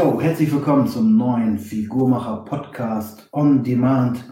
Jo, 0.00 0.18
herzlich 0.18 0.50
willkommen 0.50 0.88
zum 0.88 1.18
neuen 1.18 1.58
Figurmacher 1.58 2.42
Podcast 2.46 3.28
on 3.32 3.62
Demand. 3.62 4.24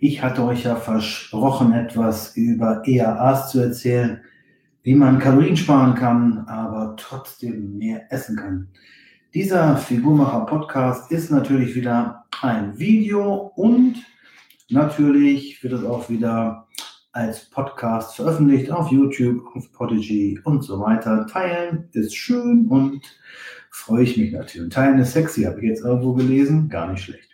Ich 0.00 0.22
hatte 0.22 0.44
euch 0.44 0.64
ja 0.64 0.76
versprochen, 0.76 1.72
etwas 1.72 2.36
über 2.36 2.82
EAAs 2.84 3.50
zu 3.50 3.60
erzählen, 3.60 4.20
wie 4.82 4.94
man 4.94 5.18
Kalorien 5.18 5.56
sparen 5.56 5.94
kann, 5.94 6.44
aber 6.46 6.94
trotzdem 6.98 7.78
mehr 7.78 8.12
essen 8.12 8.36
kann. 8.36 8.68
Dieser 9.32 9.78
Figurmacher 9.78 10.44
Podcast 10.44 11.10
ist 11.10 11.30
natürlich 11.30 11.74
wieder 11.74 12.26
ein 12.42 12.78
Video 12.78 13.50
und 13.56 13.94
natürlich 14.68 15.62
wird 15.62 15.72
es 15.72 15.84
auch 15.84 16.10
wieder 16.10 16.68
als 17.12 17.48
Podcast 17.48 18.16
veröffentlicht 18.16 18.70
auf 18.70 18.90
YouTube, 18.90 19.42
auf 19.56 19.72
Podigy 19.72 20.38
und 20.44 20.62
so 20.62 20.80
weiter. 20.80 21.26
Teilen 21.26 21.88
ist 21.92 22.14
schön 22.14 22.66
und 22.68 23.00
freue 23.72 24.04
ich 24.04 24.16
mich 24.16 24.32
natürlich. 24.32 24.72
Teilen 24.72 25.00
ist 25.00 25.12
sexy, 25.12 25.42
habe 25.42 25.58
ich 25.60 25.64
jetzt 25.64 25.84
irgendwo 25.84 26.12
gelesen, 26.12 26.68
gar 26.68 26.92
nicht 26.92 27.02
schlecht. 27.02 27.30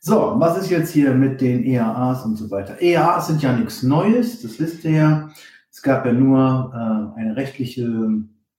So, 0.00 0.34
was 0.36 0.56
ist 0.56 0.70
jetzt 0.70 0.92
hier 0.92 1.12
mit 1.12 1.40
den 1.40 1.64
EAAs 1.64 2.24
und 2.24 2.36
so 2.36 2.50
weiter? 2.50 2.80
EAAs 2.80 3.26
sind 3.26 3.42
ja 3.42 3.52
nichts 3.52 3.82
Neues, 3.82 4.40
das 4.40 4.58
wisst 4.58 4.84
ihr 4.84 4.92
ja. 4.92 5.30
Es 5.70 5.82
gab 5.82 6.06
ja 6.06 6.12
nur 6.12 6.72
äh, 6.72 7.20
eine 7.20 7.36
rechtliche 7.36 8.08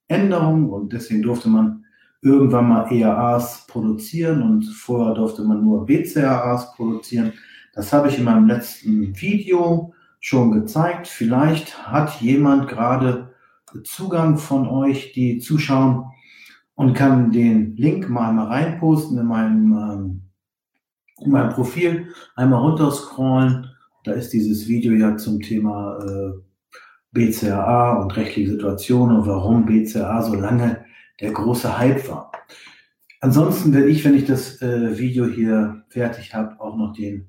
Änderung 0.06 0.70
und 0.70 0.92
deswegen 0.92 1.22
durfte 1.22 1.48
man 1.48 1.84
irgendwann 2.22 2.68
mal 2.68 2.92
EAAs 2.92 3.66
produzieren 3.66 4.42
und 4.42 4.64
vorher 4.66 5.14
durfte 5.14 5.42
man 5.42 5.64
nur 5.64 5.86
BCAAs 5.86 6.74
produzieren. 6.74 7.32
Das 7.74 7.92
habe 7.92 8.08
ich 8.08 8.18
in 8.18 8.24
meinem 8.24 8.46
letzten 8.46 9.18
Video 9.18 9.94
schon 10.20 10.52
gezeigt. 10.52 11.08
Vielleicht 11.08 11.86
hat 11.86 12.20
jemand 12.20 12.68
gerade 12.68 13.32
Zugang 13.84 14.36
von 14.36 14.68
euch, 14.68 15.12
die 15.12 15.38
zuschauen 15.38 16.04
und 16.80 16.94
kann 16.94 17.30
den 17.30 17.76
Link 17.76 18.08
mal, 18.08 18.32
mal 18.32 18.46
reinposten 18.46 19.18
in 19.18 19.26
meinem, 19.26 19.72
ähm, 19.74 20.22
in 21.20 21.30
meinem 21.30 21.50
Profil, 21.50 22.06
einmal 22.36 22.62
runterscrollen. 22.62 23.66
Da 24.04 24.12
ist 24.12 24.32
dieses 24.32 24.66
Video 24.66 24.94
ja 24.94 25.14
zum 25.18 25.42
Thema 25.42 25.98
äh, 25.98 26.32
BCAA 27.12 28.00
und 28.00 28.16
rechtliche 28.16 28.52
Situationen 28.52 29.18
und 29.18 29.26
warum 29.26 29.66
BCAA 29.66 30.22
so 30.22 30.34
lange 30.34 30.86
der 31.20 31.32
große 31.32 31.78
Hype 31.78 32.08
war. 32.08 32.32
Ansonsten 33.20 33.74
werde 33.74 33.90
ich, 33.90 34.02
wenn 34.06 34.14
ich 34.14 34.24
das 34.24 34.62
äh, 34.62 34.98
Video 34.98 35.26
hier 35.26 35.84
fertig 35.90 36.32
habe, 36.34 36.58
auch 36.60 36.78
noch 36.78 36.94
den 36.94 37.26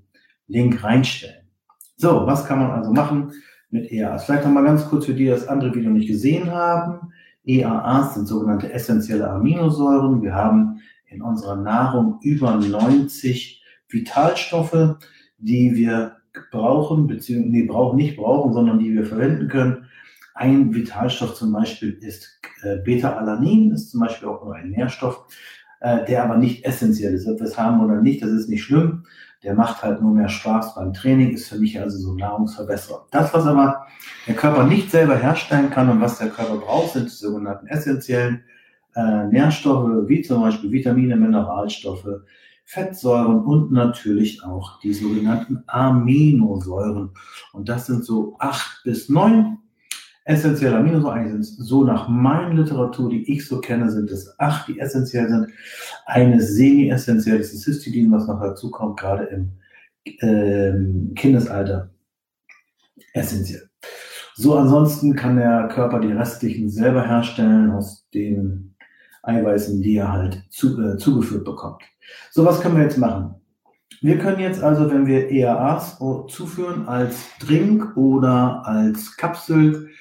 Link 0.48 0.82
reinstellen. 0.82 1.50
So, 1.98 2.26
was 2.26 2.46
kann 2.46 2.60
man 2.60 2.72
also 2.72 2.94
machen 2.94 3.34
mit 3.70 3.92
EAAs? 3.92 4.24
Vielleicht 4.24 4.46
noch 4.46 4.54
mal 4.54 4.64
ganz 4.64 4.88
kurz 4.88 5.08
für 5.08 5.14
die, 5.14 5.26
die 5.26 5.30
das 5.30 5.50
andere 5.50 5.76
Video 5.76 5.92
nicht 5.92 6.08
gesehen 6.08 6.50
haben. 6.52 7.12
EAAs 7.46 8.14
sind 8.14 8.28
sogenannte 8.28 8.72
essentielle 8.72 9.30
Aminosäuren. 9.30 10.22
Wir 10.22 10.36
haben 10.36 10.82
in 11.08 11.22
unserer 11.22 11.56
Nahrung 11.56 12.20
über 12.22 12.56
90 12.56 13.64
Vitalstoffe, 13.90 14.98
die 15.38 15.76
wir 15.76 16.18
brauchen, 16.52 17.08
beziehungsweise 17.08 17.52
nee, 17.52 17.64
brauchen, 17.64 17.98
nicht 17.98 18.16
brauchen, 18.16 18.54
sondern 18.54 18.80
die 18.80 18.94
wir 18.94 19.06
verwenden 19.06 19.48
können. 19.48 19.86
Ein 20.34 20.74
Vitalstoff 20.74 21.36
zum 21.36 21.52
Beispiel 21.52 21.92
ist 22.02 22.40
äh, 22.64 22.78
Beta-Alanin, 22.78 23.72
ist 23.72 23.92
zum 23.92 24.00
Beispiel 24.00 24.30
auch 24.30 24.44
nur 24.44 24.56
ein 24.56 24.70
Nährstoff, 24.70 25.26
äh, 25.82 26.06
der 26.06 26.24
aber 26.24 26.38
nicht 26.38 26.66
essentiell 26.66 27.14
ist. 27.14 27.28
Ob 27.28 27.40
wir 27.40 27.48
es 27.48 27.58
haben 27.58 27.84
oder 27.84 28.02
nicht, 28.02 28.24
das 28.24 28.32
ist 28.32 28.50
nicht 28.50 28.64
schlimm 28.64 29.04
der 29.44 29.56
macht 29.56 29.82
halt 29.82 30.02
nur 30.02 30.12
mehr 30.12 30.30
Spaß 30.30 30.76
beim 30.76 30.94
Training, 30.94 31.32
ist 31.32 31.50
für 31.50 31.58
mich 31.58 31.80
also 31.80 31.98
so 31.98 32.14
Nahrungsverbesserer. 32.14 33.08
Das, 33.12 33.34
was 33.34 33.46
aber 33.46 33.88
der 34.28 34.36
Körper 34.36 34.66
nicht 34.66 34.92
selber 34.92 35.16
herstellen 35.16 35.72
kann 35.72 35.90
und 35.90 36.00
was 36.00 36.20
der 36.20 36.30
Körper 36.30 36.58
braucht, 36.58 36.94
sind 36.94 37.06
die 37.06 37.16
sogenannten 37.16 37.68
essentiellen 37.68 38.44
äh, 38.96 39.26
Nährstoffe, 39.28 40.08
wie 40.08 40.22
zum 40.22 40.42
Beispiel 40.42 40.72
Vitamine, 40.72 41.16
Mineralstoffe, 41.16 42.08
Fettsäuren 42.66 43.44
und 43.44 43.72
natürlich 43.72 44.44
auch 44.44 44.80
die 44.80 44.94
sogenannten 44.94 45.64
Aminosäuren. 45.66 47.10
Und 47.52 47.68
das 47.68 47.88
sind 47.88 48.06
so 48.06 48.36
acht 48.40 48.84
bis 48.84 49.10
neun 49.10 49.58
essentielle 50.26 50.78
Aminosäuren. 50.78 51.44
So 51.44 51.84
nach 51.84 52.08
meiner 52.08 52.54
Literatur, 52.54 53.10
die 53.10 53.32
ich 53.32 53.48
so 53.48 53.60
kenne, 53.60 53.90
sind 53.92 54.10
es 54.12 54.38
acht, 54.40 54.68
die 54.68 54.80
essentiell 54.80 55.28
sind. 55.30 55.48
Eine 56.06 56.42
semi-essentiell 56.42 57.40
ist 57.40 57.54
das 57.54 57.66
Histidin, 57.66 58.12
was 58.12 58.28
noch 58.28 58.42
dazu 58.42 58.70
kommt, 58.72 59.00
gerade 59.00 59.26
im 59.26 59.52
ähm, 60.22 61.14
Kindesalter. 61.16 61.90
Essentiell. 63.14 63.70
So, 64.36 64.56
ansonsten 64.56 65.16
kann 65.16 65.36
der 65.36 65.68
Körper 65.68 66.00
die 66.00 66.12
restlichen 66.12 66.70
selber 66.70 67.06
herstellen 67.06 67.72
aus 67.72 68.08
den 68.14 68.76
Eiweißen, 69.24 69.82
die 69.82 69.98
er 69.98 70.12
halt 70.12 70.44
zu, 70.50 70.82
äh, 70.82 70.98
zugeführt 70.98 71.46
bekommt. 71.46 71.84
So, 72.32 72.46
was 72.46 72.62
können 72.62 72.78
wir 72.78 72.84
jetzt 72.84 72.98
machen? 72.98 73.36
Wir 74.02 74.18
können 74.18 74.40
jetzt 74.40 74.64
also, 74.64 74.90
wenn 74.90 75.06
wir 75.06 75.30
EAAs 75.30 76.00
zuführen 76.28 76.88
als 76.88 77.28
Drink 77.40 77.96
oder 77.96 78.66
als 78.66 79.16
Kapsel, 79.16 79.92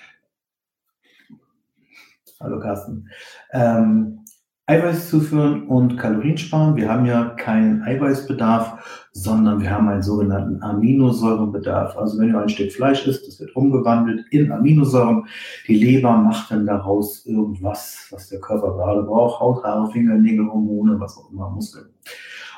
Hallo 2.42 2.58
Carsten. 2.58 3.06
Ähm, 3.52 4.24
Eiweiß 4.64 5.10
zuführen 5.10 5.66
und 5.66 5.98
Kalorien 5.98 6.38
sparen. 6.38 6.74
Wir 6.74 6.88
haben 6.88 7.04
ja 7.04 7.30
keinen 7.30 7.82
Eiweißbedarf, 7.82 9.08
sondern 9.12 9.60
wir 9.60 9.70
haben 9.70 9.88
einen 9.88 10.02
sogenannten 10.02 10.62
Aminosäurenbedarf. 10.62 11.98
Also 11.98 12.18
wenn 12.18 12.32
du 12.32 12.38
ein 12.38 12.48
Stück 12.48 12.72
Fleisch 12.72 13.06
isst, 13.06 13.26
das 13.26 13.40
wird 13.40 13.54
umgewandelt 13.54 14.24
in 14.30 14.50
Aminosäuren. 14.52 15.26
Die 15.68 15.74
Leber 15.74 16.16
macht 16.16 16.50
dann 16.50 16.64
daraus 16.64 17.26
irgendwas, 17.26 18.06
was 18.10 18.30
der 18.30 18.40
Körper 18.40 18.74
gerade 18.74 19.02
braucht. 19.02 19.38
Haut, 19.40 19.62
Haare, 19.62 19.90
Fingernägel, 19.90 20.46
Hormone, 20.46 20.98
was 20.98 21.18
auch 21.18 21.30
immer, 21.30 21.50
Muskeln. 21.50 21.90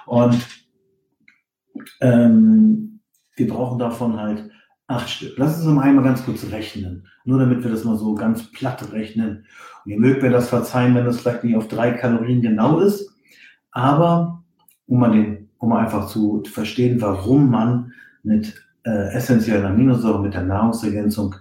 Und 0.07 0.47
ähm, 2.01 3.01
wir 3.35 3.49
brauchen 3.49 3.81
davon 3.81 4.21
halt 4.21 4.49
acht 4.93 5.09
Stück. 5.09 5.35
Lass 5.37 5.59
uns 5.59 5.67
mal 5.67 5.83
einmal 5.83 6.05
ganz 6.05 6.25
kurz 6.25 6.51
rechnen. 6.51 7.07
Nur 7.25 7.39
damit 7.39 7.63
wir 7.63 7.71
das 7.71 7.85
mal 7.85 7.97
so 7.97 8.15
ganz 8.15 8.51
platt 8.53 8.93
rechnen. 8.93 9.47
Und 9.85 9.91
ihr 9.91 9.99
mögt 9.99 10.23
mir 10.23 10.31
das 10.31 10.49
verzeihen, 10.49 10.95
wenn 10.95 11.05
das 11.05 11.21
vielleicht 11.21 11.45
nicht 11.45 11.57
auf 11.57 11.69
drei 11.69 11.93
Kalorien 11.93 12.43
genau 12.43 12.81
ist. 12.81 13.11
Aber 13.71 14.43
um 14.87 15.01
mal, 15.01 15.11
den, 15.11 15.49
um 15.59 15.73
einfach 15.73 16.07
zu 16.07 16.43
verstehen, 16.45 17.01
warum 17.01 17.51
man 17.51 17.93
mit 18.23 18.55
äh, 18.85 19.13
essentiellen 19.15 19.65
Aminosäuren, 19.65 20.23
mit 20.23 20.35
der 20.35 20.43
Nahrungsergänzung 20.43 21.35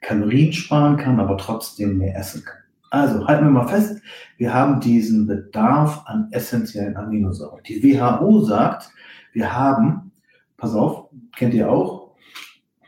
Kalorien 0.00 0.52
sparen 0.52 0.96
kann, 0.96 1.20
aber 1.20 1.36
trotzdem 1.38 1.98
mehr 1.98 2.16
essen 2.16 2.44
kann. 2.44 2.58
Also 2.90 3.26
halten 3.26 3.44
wir 3.44 3.50
mal 3.50 3.68
fest, 3.68 4.00
wir 4.38 4.54
haben 4.54 4.80
diesen 4.80 5.26
Bedarf 5.26 6.02
an 6.06 6.28
essentiellen 6.30 6.96
Aminosäuren. 6.96 7.62
Die 7.64 7.82
WHO 7.82 8.40
sagt, 8.44 8.90
wir 9.32 9.54
haben, 9.54 10.12
pass 10.56 10.74
auf, 10.74 11.08
kennt 11.36 11.54
ihr 11.54 11.70
auch, 11.70 12.05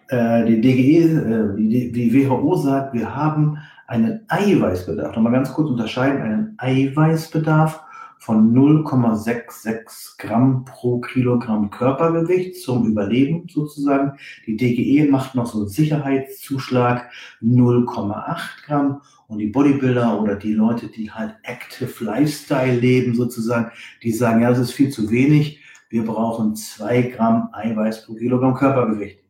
äh, 0.08 0.44
die 0.44 0.60
DGE, 0.60 1.04
äh, 1.04 1.56
die, 1.56 1.92
die 1.92 2.28
WHO 2.28 2.56
sagt, 2.56 2.94
wir 2.94 3.14
haben 3.14 3.58
einen 3.86 4.20
Eiweißbedarf. 4.28 5.14
Nochmal 5.14 5.32
ganz 5.32 5.52
kurz 5.52 5.70
unterscheiden, 5.70 6.20
einen 6.20 6.54
Eiweißbedarf 6.58 7.82
von 8.18 8.52
0,66 8.52 10.18
Gramm 10.18 10.64
pro 10.64 11.00
Kilogramm 11.00 11.70
Körpergewicht 11.70 12.60
zum 12.62 12.86
Überleben 12.86 13.46
sozusagen. 13.48 14.18
Die 14.46 14.56
DGE 14.56 15.08
macht 15.08 15.34
noch 15.34 15.46
so 15.46 15.60
einen 15.60 15.68
Sicherheitszuschlag 15.68 17.10
0,8 17.42 18.38
Gramm 18.66 19.00
und 19.28 19.38
die 19.38 19.46
Bodybuilder 19.46 20.20
oder 20.20 20.34
die 20.34 20.52
Leute, 20.52 20.88
die 20.88 21.10
halt 21.10 21.36
Active 21.44 22.04
Lifestyle 22.04 22.74
leben 22.78 23.14
sozusagen, 23.14 23.70
die 24.02 24.12
sagen, 24.12 24.42
ja, 24.42 24.50
das 24.50 24.58
ist 24.58 24.72
viel 24.72 24.90
zu 24.90 25.10
wenig. 25.10 25.60
Wir 25.90 26.04
brauchen 26.04 26.56
zwei 26.56 27.02
Gramm 27.02 27.48
Eiweiß 27.52 28.04
pro 28.04 28.14
Kilogramm 28.14 28.54
Körpergewicht. 28.54 29.27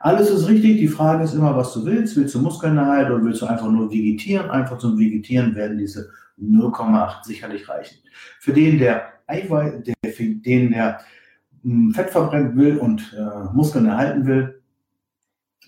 Alles 0.00 0.30
ist 0.30 0.48
richtig. 0.48 0.78
Die 0.78 0.88
Frage 0.88 1.24
ist 1.24 1.34
immer, 1.34 1.56
was 1.56 1.72
du 1.72 1.84
willst. 1.84 2.16
Willst 2.16 2.34
du 2.34 2.40
Muskeln 2.40 2.76
erhalten 2.76 3.12
oder 3.12 3.24
willst 3.24 3.42
du 3.42 3.46
einfach 3.46 3.70
nur 3.70 3.90
vegetieren? 3.90 4.50
Einfach 4.50 4.78
zum 4.78 4.98
Vegetieren 4.98 5.54
werden 5.54 5.78
diese 5.78 6.10
0,8 6.40 7.24
sicherlich 7.24 7.68
reichen. 7.68 7.98
Für 8.38 8.52
den, 8.52 8.78
der 8.78 9.12
Eiweiß, 9.26 9.84
der, 9.84 10.12
für 10.12 10.24
den, 10.24 10.70
der 10.70 11.00
hm, 11.62 11.92
Fett 11.92 12.10
verbrennen 12.10 12.56
will 12.56 12.78
und 12.78 13.14
äh, 13.16 13.52
Muskeln 13.52 13.86
erhalten 13.86 14.26
will, 14.26 14.62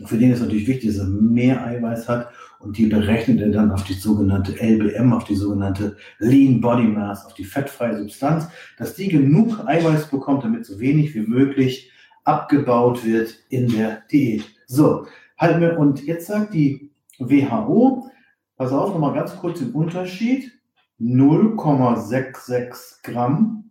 für 0.06 0.16
den 0.16 0.32
ist 0.32 0.40
natürlich 0.40 0.66
wichtig, 0.66 0.90
dass 0.90 0.98
er 0.98 1.08
mehr 1.08 1.64
Eiweiß 1.64 2.08
hat 2.08 2.30
und 2.60 2.78
die 2.78 2.86
berechnet 2.86 3.40
er 3.40 3.50
dann 3.50 3.70
auf 3.70 3.84
die 3.84 3.94
sogenannte 3.94 4.52
LBM, 4.52 5.12
auf 5.12 5.24
die 5.24 5.34
sogenannte 5.34 5.96
Lean 6.18 6.60
Body 6.60 6.84
Mass, 6.84 7.26
auf 7.26 7.34
die 7.34 7.44
fettfreie 7.44 7.98
Substanz, 7.98 8.48
dass 8.78 8.94
die 8.94 9.08
genug 9.08 9.60
Eiweiß 9.66 10.06
bekommt, 10.06 10.44
damit 10.44 10.64
so 10.64 10.80
wenig 10.80 11.14
wie 11.14 11.20
möglich 11.20 11.89
abgebaut 12.24 13.04
wird 13.04 13.34
in 13.48 13.68
der 13.68 14.02
Diät. 14.10 14.44
So, 14.66 15.06
halten 15.38 15.60
wir, 15.60 15.78
und 15.78 16.04
jetzt 16.04 16.26
sagt 16.26 16.54
die 16.54 16.90
WHO, 17.18 18.10
pass 18.56 18.72
auf, 18.72 18.88
nochmal 18.90 19.14
ganz 19.14 19.36
kurz 19.36 19.58
den 19.58 19.72
Unterschied, 19.72 20.52
0,66 21.00 23.02
Gramm 23.02 23.70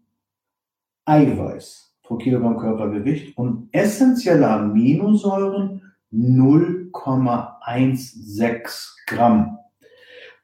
Eiweiß 1.06 1.96
pro 2.04 2.18
Kilogramm 2.18 2.57
Körpergewicht 2.57 3.38
und 3.38 3.69
essentielle 3.72 4.50
Aminosäuren 4.50 5.94
0,16 6.12 8.90
Gramm 9.06 9.60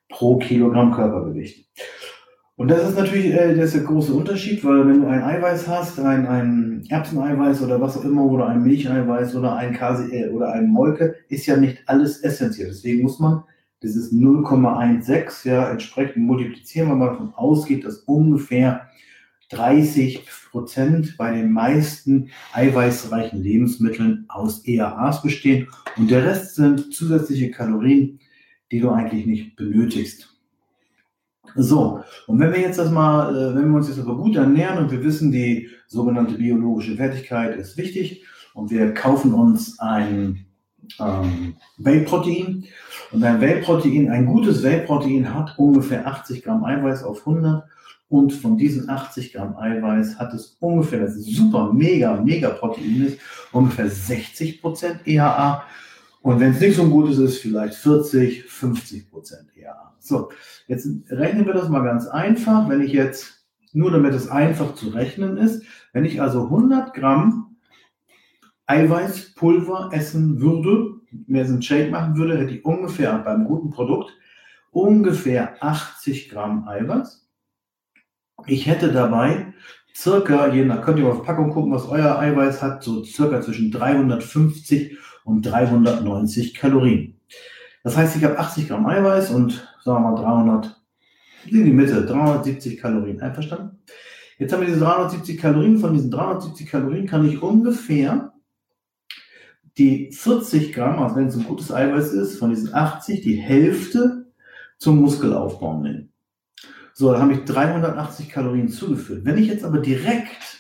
pro 0.10 0.38
Kilogramm 0.38 0.94
Körpergewicht. 0.94 1.68
Und 2.58 2.70
das 2.70 2.90
ist 2.90 2.98
natürlich 2.98 3.34
äh, 3.34 3.54
das 3.56 3.68
ist 3.68 3.76
der 3.76 3.84
große 3.84 4.14
Unterschied, 4.14 4.64
weil 4.64 4.88
wenn 4.88 5.02
du 5.02 5.08
ein 5.08 5.22
Eiweiß 5.22 5.68
hast, 5.68 6.00
ein, 6.00 6.26
ein 6.26 6.84
Erbseneiweiß 6.88 7.62
oder 7.62 7.82
was 7.82 7.98
auch 7.98 8.06
immer, 8.06 8.24
oder 8.26 8.48
ein 8.48 8.64
Milcheiweiß 8.64 9.36
oder 9.36 9.56
ein 9.58 9.74
Kase 9.74 10.10
äh, 10.14 10.30
oder 10.30 10.54
ein 10.54 10.70
Molke, 10.70 11.16
ist 11.28 11.46
ja 11.48 11.58
nicht 11.58 11.84
alles 11.86 12.24
essentiell. 12.24 12.68
Deswegen 12.68 13.04
muss 13.04 13.20
man 13.20 13.44
dieses 13.84 14.14
0,16 14.14 15.50
ja 15.50 15.70
entsprechend 15.70 16.18
multiplizieren, 16.18 16.90
weil 16.90 16.96
man 16.96 17.10
davon 17.10 17.34
ausgeht, 17.36 17.84
dass 17.84 18.00
ungefähr 18.00 18.90
30 19.50 20.26
Prozent 20.50 21.18
bei 21.18 21.36
den 21.36 21.52
meisten 21.52 22.30
eiweißreichen 22.54 23.44
Lebensmitteln 23.44 24.26
aus 24.30 24.66
EAAs 24.66 25.22
bestehen 25.22 25.68
und 25.98 26.10
der 26.10 26.26
Rest 26.26 26.56
sind 26.56 26.94
zusätzliche 26.94 27.52
Kalorien, 27.52 28.20
die 28.72 28.80
du 28.80 28.90
eigentlich 28.90 29.26
nicht 29.26 29.56
benötigst. 29.56 30.35
So, 31.56 32.04
und 32.28 32.40
wenn 32.40 32.52
wir 32.52 32.60
jetzt 32.60 32.80
das 32.80 32.92
mal, 32.92 33.36
äh, 33.36 33.56
wenn 33.56 33.70
wir 33.70 33.78
uns 33.78 33.88
jetzt 33.88 34.00
aber 34.00 34.16
gut 34.16 34.36
ernähren 34.36 34.80
und 34.80 34.92
wir 34.92 35.04
wissen, 35.04 35.32
die 35.32 35.70
sogenannte 35.88 36.36
biologische 36.36 36.98
Wertigkeit 36.98 37.56
ist 37.56 37.78
wichtig 37.78 38.24
und 38.54 38.72
wir 38.72 38.94
kaufen 38.94 39.34
uns 39.34 39.80
ein 39.80 40.46
ähm, 41.00 41.56
Whey-Protein 41.78 42.66
und 43.12 43.24
ein 43.24 43.42
Whey-Protein, 43.42 44.10
ein 44.10 44.26
gutes 44.26 44.64
Whey-Protein 44.64 45.34
hat 45.34 45.58
ungefähr 45.58 46.06
80 46.06 46.44
Gramm 46.44 46.64
Eiweiß 46.64 47.04
auf 47.04 47.26
100 47.26 47.64
und 48.10 48.34
von 48.34 48.58
diesen 48.58 48.90
80 48.90 49.34
Gramm 49.34 49.56
Eiweiß 49.58 50.20
hat 50.20 50.34
es 50.34 50.58
ungefähr, 50.60 51.00
das 51.00 51.16
super, 51.16 51.74
mega, 51.74 52.16
mega 52.22 52.50
Protein 52.50 53.08
ist, 53.08 53.20
ungefähr 53.52 53.90
60 53.90 54.62
Prozent 54.62 55.00
EHA 55.06 55.64
und 56.26 56.40
wenn 56.40 56.54
es 56.54 56.60
nicht 56.60 56.76
so 56.76 56.90
gut 56.90 57.08
ist, 57.12 57.20
ist 57.20 57.38
vielleicht 57.38 57.76
40, 57.76 58.46
50 58.46 59.12
Prozent 59.12 59.56
eher. 59.56 59.94
So, 60.00 60.32
jetzt 60.66 60.88
rechnen 61.08 61.46
wir 61.46 61.54
das 61.54 61.70
mal 61.70 61.84
ganz 61.84 62.08
einfach. 62.08 62.68
Wenn 62.68 62.82
ich 62.82 62.94
jetzt, 62.94 63.46
nur 63.74 63.92
damit 63.92 64.16
es 64.16 64.28
einfach 64.28 64.74
zu 64.74 64.90
rechnen 64.90 65.38
ist, 65.38 65.64
wenn 65.94 66.04
ich 66.04 66.24
also 66.24 66.46
100 66.46 66.96
Gramm 66.96 67.58
Eiweißpulver 68.66 69.92
essen 69.94 70.42
würde, 70.42 70.96
mir 71.28 71.46
so 71.46 71.54
einen 71.54 71.62
Shake 71.62 71.92
machen 71.92 72.18
würde, 72.18 72.40
hätte 72.40 72.56
ich 72.56 72.66
ungefähr 72.66 73.20
beim 73.20 73.46
guten 73.46 73.70
Produkt 73.70 74.12
ungefähr 74.72 75.64
80 75.64 76.30
Gramm 76.30 76.68
Eiweiß. 76.68 77.30
Ich 78.48 78.66
hätte 78.66 78.92
dabei 78.92 79.54
circa, 79.96 80.52
je 80.52 80.66
nach, 80.66 80.82
könnt 80.82 80.98
ihr 80.98 81.06
auf 81.06 81.22
Packung 81.22 81.52
gucken, 81.52 81.72
was 81.72 81.88
euer 81.88 82.18
Eiweiß 82.18 82.64
hat, 82.64 82.82
so 82.82 83.04
circa 83.04 83.42
zwischen 83.42 83.70
350 83.70 84.98
und 85.26 85.42
390 85.42 86.54
Kalorien. 86.54 87.20
Das 87.84 87.98
heißt, 87.98 88.16
ich 88.16 88.24
habe 88.24 88.40
80 88.40 88.70
Gramm 88.70 88.86
Eiweiß 88.86 89.32
und 89.32 89.68
sagen 89.84 90.04
wir 90.04 90.12
mal 90.12 90.22
300, 90.22 90.82
in 91.48 91.66
die 91.66 91.72
Mitte, 91.72 92.06
370 92.06 92.80
Kalorien. 92.80 93.22
Einverstanden? 93.22 93.80
Jetzt 94.38 94.54
haben 94.54 94.62
wir 94.62 94.68
diese 94.68 94.80
370 94.80 95.38
Kalorien. 95.38 95.78
Von 95.78 95.94
diesen 95.94 96.12
370 96.12 96.68
Kalorien 96.68 97.06
kann 97.06 97.28
ich 97.28 97.42
ungefähr 97.42 98.34
die 99.78 100.12
40 100.12 100.74
Gramm, 100.74 101.04
also 101.04 101.18
wenn 101.18 101.28
es 101.28 101.36
ein 101.36 101.44
gutes 101.44 101.72
Eiweiß 101.72 102.14
ist, 102.14 102.40
von 102.40 102.50
diesen 102.50 102.74
80, 102.74 103.22
die 103.22 103.36
Hälfte 103.36 104.32
zum 104.78 105.02
Muskelaufbau 105.02 105.82
nehmen. 105.82 106.12
So, 106.94 107.12
dann 107.12 107.22
habe 107.22 107.34
ich 107.34 107.44
380 107.44 108.30
Kalorien 108.30 108.70
zugeführt. 108.70 109.26
Wenn 109.26 109.38
ich 109.38 109.48
jetzt 109.48 109.66
aber 109.66 109.80
direkt 109.80 110.55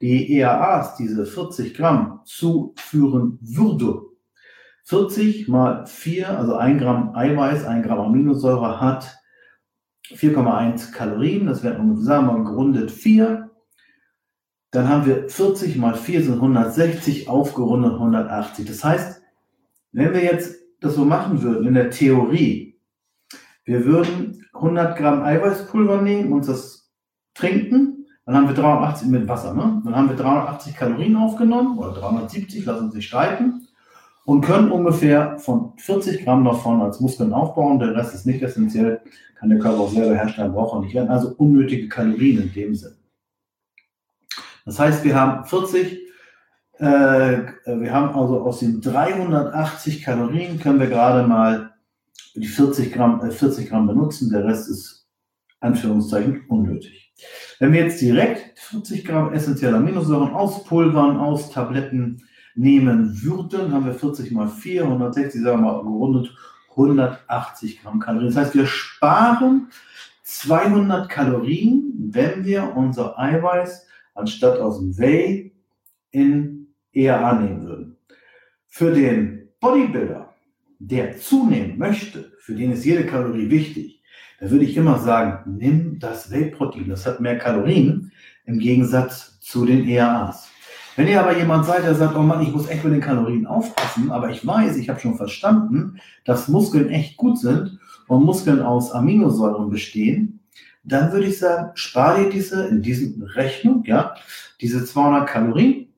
die 0.00 0.38
EAAs, 0.38 0.96
diese 0.96 1.26
40 1.26 1.74
Gramm, 1.74 2.20
zuführen 2.24 3.38
würde. 3.40 4.02
40 4.84 5.48
mal 5.48 5.86
4, 5.86 6.38
also 6.38 6.56
1 6.56 6.80
Gramm 6.80 7.14
Eiweiß, 7.14 7.64
1 7.64 7.86
Gramm 7.86 8.00
Aminosäure 8.00 8.80
hat 8.80 9.18
4,1 10.10 10.92
Kalorien, 10.92 11.46
das 11.46 11.64
ungefähr, 11.64 12.04
sagen 12.04 12.26
wir 12.26 12.44
gerundet 12.44 12.90
4. 12.90 13.50
Dann 14.70 14.88
haben 14.88 15.06
wir 15.06 15.28
40 15.28 15.76
mal 15.76 15.94
4 15.94 16.24
sind 16.24 16.34
160, 16.34 17.28
aufgerundet 17.28 17.92
180. 17.92 18.66
Das 18.66 18.84
heißt, 18.84 19.22
wenn 19.92 20.12
wir 20.12 20.22
jetzt 20.22 20.56
das 20.80 20.96
so 20.96 21.04
machen 21.04 21.40
würden, 21.42 21.68
in 21.68 21.74
der 21.74 21.90
Theorie, 21.90 22.78
wir 23.64 23.86
würden 23.86 24.44
100 24.52 24.98
Gramm 24.98 25.22
Eiweißpulver 25.22 26.02
nehmen 26.02 26.32
und 26.32 26.46
das 26.46 26.90
trinken 27.32 28.03
dann 28.26 28.36
haben 28.36 28.48
wir 28.48 28.54
380 28.54 29.08
mit 29.08 29.28
Wasser, 29.28 29.52
ne? 29.52 29.82
Dann 29.84 29.94
haben 29.94 30.08
wir 30.08 30.16
380 30.16 30.76
Kalorien 30.76 31.16
aufgenommen 31.16 31.78
oder 31.78 31.92
370, 31.92 32.64
lassen 32.64 32.90
sich 32.90 33.06
streiten 33.06 33.68
und 34.24 34.40
können 34.40 34.70
ungefähr 34.70 35.38
von 35.38 35.74
40 35.76 36.24
Gramm 36.24 36.44
davon 36.44 36.80
als 36.80 37.00
Muskeln 37.00 37.34
aufbauen. 37.34 37.78
Der 37.78 37.94
Rest 37.94 38.14
ist 38.14 38.24
nicht 38.24 38.42
essentiell, 38.42 39.02
kann 39.34 39.50
der 39.50 39.58
Körper 39.58 39.80
auch 39.80 39.90
selber 39.90 40.14
herstellen, 40.14 40.52
braucht 40.52 40.74
auch 40.74 40.80
nicht 40.80 40.94
werden. 40.94 41.10
Also 41.10 41.34
unnötige 41.36 41.88
Kalorien 41.88 42.42
in 42.42 42.52
dem 42.52 42.74
Sinn. 42.74 42.94
Das 44.64 44.78
heißt, 44.78 45.04
wir 45.04 45.14
haben 45.14 45.44
40, 45.44 46.00
äh, 46.78 46.84
wir 46.86 47.92
haben 47.92 48.18
also 48.18 48.40
aus 48.40 48.60
den 48.60 48.80
380 48.80 50.02
Kalorien 50.02 50.58
können 50.58 50.80
wir 50.80 50.86
gerade 50.86 51.26
mal 51.28 51.74
die 52.34 52.46
40 52.46 52.90
Gramm, 52.90 53.22
äh, 53.22 53.30
40 53.30 53.68
Gramm 53.68 53.86
benutzen. 53.86 54.30
Der 54.30 54.44
Rest 54.44 54.70
ist 54.70 55.06
Anführungszeichen 55.60 56.46
unnötig. 56.48 57.03
Wenn 57.58 57.72
wir 57.72 57.84
jetzt 57.84 58.00
direkt 58.00 58.58
40 58.58 59.04
Gramm 59.04 59.32
essentielle 59.32 59.76
Aminosäuren 59.76 60.32
aus 60.32 60.64
Pulvern, 60.64 61.16
aus 61.16 61.50
Tabletten 61.50 62.24
nehmen 62.54 63.22
würden, 63.22 63.72
haben 63.72 63.86
wir 63.86 63.94
40 63.94 64.30
mal 64.32 64.48
4, 64.48 64.84
160, 64.84 65.42
sagen 65.42 65.62
wir 65.62 65.72
mal 65.72 65.82
gerundet, 65.82 66.34
180 66.70 67.82
Gramm 67.82 68.00
Kalorien. 68.00 68.32
Das 68.32 68.46
heißt, 68.46 68.54
wir 68.54 68.66
sparen 68.66 69.68
200 70.22 71.08
Kalorien, 71.08 71.92
wenn 72.10 72.44
wir 72.44 72.74
unser 72.76 73.18
Eiweiß 73.18 73.86
anstatt 74.14 74.58
aus 74.58 74.78
dem 74.78 74.96
Whey 74.98 75.52
in 76.10 76.68
ERA 76.92 77.34
nehmen 77.34 77.62
würden. 77.62 77.96
Für 78.66 78.92
den 78.92 79.48
Bodybuilder, 79.60 80.34
der 80.78 81.18
zunehmen 81.18 81.78
möchte, 81.78 82.32
für 82.38 82.54
den 82.54 82.72
ist 82.72 82.84
jede 82.84 83.06
Kalorie 83.06 83.50
wichtig, 83.50 83.93
da 84.44 84.50
würde 84.50 84.66
ich 84.66 84.76
immer 84.76 84.98
sagen, 84.98 85.56
nimm 85.56 85.98
das 85.98 86.30
Whey-Protein, 86.30 86.90
das 86.90 87.06
hat 87.06 87.18
mehr 87.18 87.38
Kalorien 87.38 88.12
im 88.44 88.58
Gegensatz 88.58 89.40
zu 89.40 89.64
den 89.64 89.88
ERAs. 89.88 90.50
Wenn 90.96 91.08
ihr 91.08 91.18
aber 91.18 91.34
jemand 91.34 91.64
seid, 91.64 91.84
der 91.84 91.94
sagt, 91.94 92.14
oh 92.14 92.22
Mann, 92.22 92.42
ich 92.42 92.52
muss 92.52 92.68
echt 92.68 92.84
mit 92.84 92.92
den 92.92 93.00
Kalorien 93.00 93.46
aufpassen, 93.46 94.10
aber 94.10 94.28
ich 94.28 94.46
weiß, 94.46 94.76
ich 94.76 94.90
habe 94.90 95.00
schon 95.00 95.16
verstanden, 95.16 95.98
dass 96.26 96.48
Muskeln 96.48 96.90
echt 96.90 97.16
gut 97.16 97.38
sind 97.38 97.78
und 98.06 98.22
Muskeln 98.22 98.60
aus 98.60 98.92
Aminosäuren 98.92 99.70
bestehen, 99.70 100.40
dann 100.82 101.10
würde 101.10 101.28
ich 101.28 101.38
sagen, 101.38 101.70
spar 101.72 102.18
dir 102.18 102.28
diese 102.28 102.66
in 102.66 102.82
diesen 102.82 103.22
Rechnung, 103.22 103.82
ja, 103.86 104.14
diese 104.60 104.84
200 104.84 105.26
Kalorien 105.26 105.88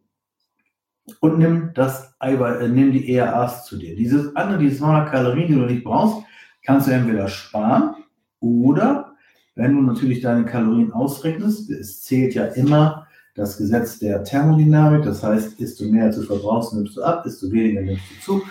und 1.19 1.39
nimm 1.41 1.73
das 1.75 2.15
Eiweiß, 2.21 2.61
äh, 2.61 2.69
nimm 2.69 2.93
die 2.93 3.13
ERAs 3.13 3.67
zu 3.67 3.77
dir. 3.77 3.97
Dieses 3.97 4.37
andere, 4.37 4.59
die 4.59 4.73
200 4.73 5.11
Kalorien, 5.11 5.49
die 5.49 5.55
du 5.55 5.67
nicht 5.67 5.83
brauchst, 5.83 6.25
kannst 6.63 6.87
du 6.87 6.93
entweder 6.93 7.27
sparen 7.27 7.97
oder 8.41 9.17
wenn 9.57 9.75
du 9.75 9.83
natürlich 9.83 10.21
deine 10.21 10.45
Kalorien 10.45 10.93
ausrechnest, 10.93 11.71
es 11.71 12.03
zählt 12.03 12.35
ja 12.35 12.45
immer 12.45 13.07
das 13.35 13.57
Gesetz 13.57 13.99
der 13.99 14.23
Thermodynamik, 14.23 15.05
das 15.05 15.23
heißt, 15.23 15.59
du 15.59 15.85
mehr 15.87 16.05
als 16.05 16.17
du 16.17 16.23
verbrauchst, 16.23 16.75
nimmst 16.75 16.97
du 16.97 17.03
ab, 17.03 17.25
du 17.25 17.53
weniger, 17.53 17.83
nimmst 17.83 18.05
du 18.11 18.21
zu. 18.25 18.43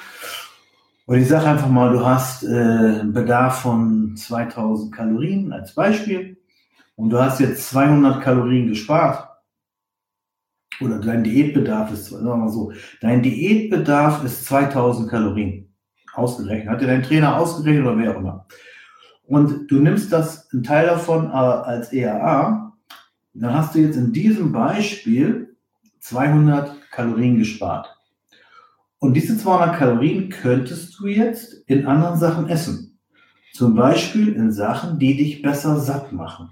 Und 1.08 1.20
ich 1.20 1.28
sage 1.28 1.48
einfach 1.48 1.70
mal, 1.70 1.94
du 1.94 2.04
hast 2.04 2.44
äh, 2.44 2.48
einen 2.48 3.14
Bedarf 3.14 3.62
von 3.62 4.16
2000 4.18 4.94
Kalorien 4.94 5.54
als 5.54 5.76
Beispiel 5.76 6.38
und 6.96 7.12
du 7.12 7.20
hast 7.20 7.40
jetzt 7.40 7.70
200 7.70 8.24
Kalorien 8.24 8.68
gespart. 8.68 9.30
Oder 10.82 11.00
dein 11.00 11.24
Diätbedarf 11.24 11.92
ist, 11.92 12.08
sagen 12.08 12.26
wir 12.26 12.36
mal 12.36 12.50
so, 12.50 12.74
dein 13.02 13.22
Diätbedarf 13.22 14.24
ist 14.24 14.46
2000 14.46 15.10
Kalorien. 15.10 15.74
Ausgerechnet. 16.14 16.70
Hat 16.70 16.82
dir 16.82 16.88
dein 16.88 17.04
Trainer 17.04 17.38
ausgerechnet 17.38 17.86
oder 17.86 17.98
wer 17.98 18.12
auch 18.12 18.20
immer 18.20 18.48
und 19.28 19.72
du 19.72 19.80
nimmst 19.80 20.12
das, 20.12 20.52
einen 20.52 20.64
Teil 20.64 20.88
davon 20.88 21.28
äh, 21.28 21.34
als 21.34 21.92
ERA, 21.92 22.74
dann 23.34 23.54
hast 23.54 23.76
du 23.76 23.80
jetzt 23.80 23.98
in 23.98 24.14
diesem 24.14 24.52
Beispiel 24.52 25.56
200 26.00 26.92
Kalorien 26.92 27.38
gespart. 27.38 27.96
Und 29.00 29.14
diese 29.14 29.38
200 29.38 29.78
Kalorien 29.78 30.30
könntest 30.30 31.00
du 31.00 31.08
jetzt 31.08 31.54
in 31.68 31.86
anderen 31.86 32.18
Sachen 32.18 32.48
essen. 32.48 33.00
Zum 33.54 33.76
Beispiel 33.76 34.34
in 34.34 34.52
Sachen, 34.52 35.00
die 35.00 35.18
dich 35.18 35.42
besser 35.42 35.80
satt 35.80 36.12
machen. 36.12 36.50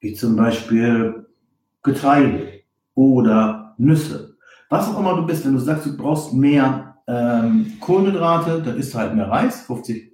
Wie 0.00 0.14
zum 0.14 0.36
Beispiel 0.36 1.26
Getreide 1.82 2.60
oder 2.94 3.74
Nüsse. 3.78 4.36
Was 4.68 4.88
auch 4.88 4.98
immer 4.98 5.16
du 5.16 5.26
bist, 5.26 5.44
wenn 5.44 5.54
du 5.54 5.58
sagst, 5.58 5.86
du 5.86 5.96
brauchst 5.96 6.32
mehr 6.32 6.96
ähm, 7.06 7.72
Kohlenhydrate, 7.80 8.62
dann 8.62 8.76
isst 8.76 8.94
du 8.94 8.98
halt 8.98 9.14
mehr 9.14 9.28
Reis, 9.28 9.62
50 9.62 10.13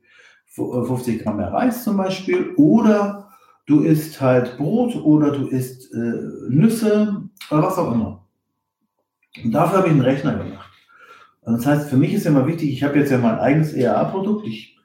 50 0.51 1.23
Gramm 1.23 1.37
mehr 1.37 1.53
Reis 1.53 1.85
zum 1.85 1.97
Beispiel, 1.97 2.55
oder 2.57 3.29
du 3.67 3.81
isst 3.81 4.21
halt 4.21 4.57
Brot 4.57 4.97
oder 4.97 5.31
du 5.31 5.47
isst 5.47 5.93
äh, 5.95 6.49
Nüsse 6.49 7.23
oder 7.51 7.63
was 7.63 7.79
auch 7.79 7.93
immer. 7.93 8.27
Und 9.45 9.53
dafür 9.53 9.79
habe 9.79 9.89
ich 9.89 9.93
einen 9.93 10.03
Rechner 10.03 10.37
gemacht. 10.37 10.71
Und 11.43 11.55
das 11.55 11.67
heißt, 11.67 11.89
für 11.89 11.97
mich 11.97 12.13
ist 12.13 12.25
ja 12.25 12.33
mal 12.33 12.47
wichtig, 12.47 12.71
ich 12.71 12.83
habe 12.83 12.99
jetzt 12.99 13.11
ja 13.11 13.19
mein 13.19 13.39
eigenes 13.39 13.73
ERA-Produkt. 13.73 14.47
Ich 14.47 14.77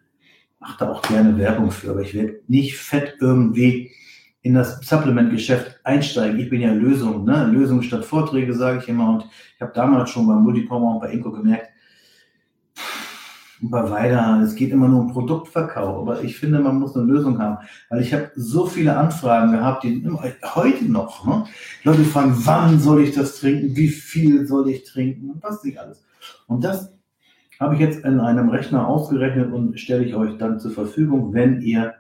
mache 0.60 0.78
da 0.80 0.92
auch 0.92 1.02
gerne 1.02 1.38
Werbung 1.38 1.72
für, 1.72 1.92
aber 1.92 2.02
ich 2.02 2.14
werde 2.14 2.42
nicht 2.48 2.78
fett 2.78 3.18
irgendwie 3.20 3.92
in 4.42 4.54
das 4.54 4.80
Supplement-Geschäft 4.82 5.80
einsteigen. 5.84 6.40
Ich 6.40 6.50
bin 6.50 6.62
ja 6.62 6.72
Lösung, 6.72 7.26
ne? 7.26 7.46
Lösung 7.52 7.82
statt 7.82 8.06
Vorträge, 8.06 8.54
sage 8.54 8.80
ich 8.80 8.88
immer. 8.88 9.10
Und 9.16 9.26
ich 9.56 9.62
habe 9.62 9.74
damals 9.74 10.12
schon 10.12 10.28
beim 10.28 10.44
Multipower 10.44 10.94
und 10.94 11.00
bei 11.02 11.12
Inco 11.12 11.32
gemerkt, 11.32 11.72
bei 13.62 13.90
Weider, 13.90 14.42
es 14.44 14.56
geht 14.56 14.72
immer 14.72 14.88
nur 14.88 15.02
um 15.02 15.12
Produktverkauf, 15.12 16.02
aber 16.02 16.24
ich 16.24 16.38
finde, 16.38 16.60
man 16.60 16.78
muss 16.78 16.96
eine 16.96 17.06
Lösung 17.06 17.40
haben, 17.40 17.58
weil 17.90 18.02
ich 18.02 18.14
habe 18.14 18.32
so 18.36 18.66
viele 18.66 18.98
Anfragen 18.98 19.52
gehabt, 19.52 19.84
die 19.84 20.04
immer, 20.04 20.24
heute 20.56 20.86
noch, 20.86 21.26
ne? 21.26 21.46
Leute 21.84 22.04
fragen, 22.04 22.36
wann 22.38 22.80
soll 22.80 23.02
ich 23.02 23.16
das 23.16 23.40
trinken, 23.40 23.76
wie 23.76 23.88
viel 23.88 24.46
soll 24.46 24.70
ich 24.70 24.84
trinken 24.84 25.32
und 25.32 25.44
was 25.44 25.64
nicht 25.64 25.80
alles. 25.80 26.04
Und 26.48 26.64
das 26.64 26.94
habe 27.60 27.76
ich 27.76 27.80
jetzt 27.80 28.04
in 28.04 28.20
einem 28.20 28.50
Rechner 28.50 28.88
ausgerechnet 28.88 29.52
und 29.52 29.80
stelle 29.80 30.04
ich 30.04 30.16
euch 30.16 30.38
dann 30.38 30.60
zur 30.60 30.72
Verfügung, 30.72 31.34
wenn 31.34 31.62
ihr 31.62 31.96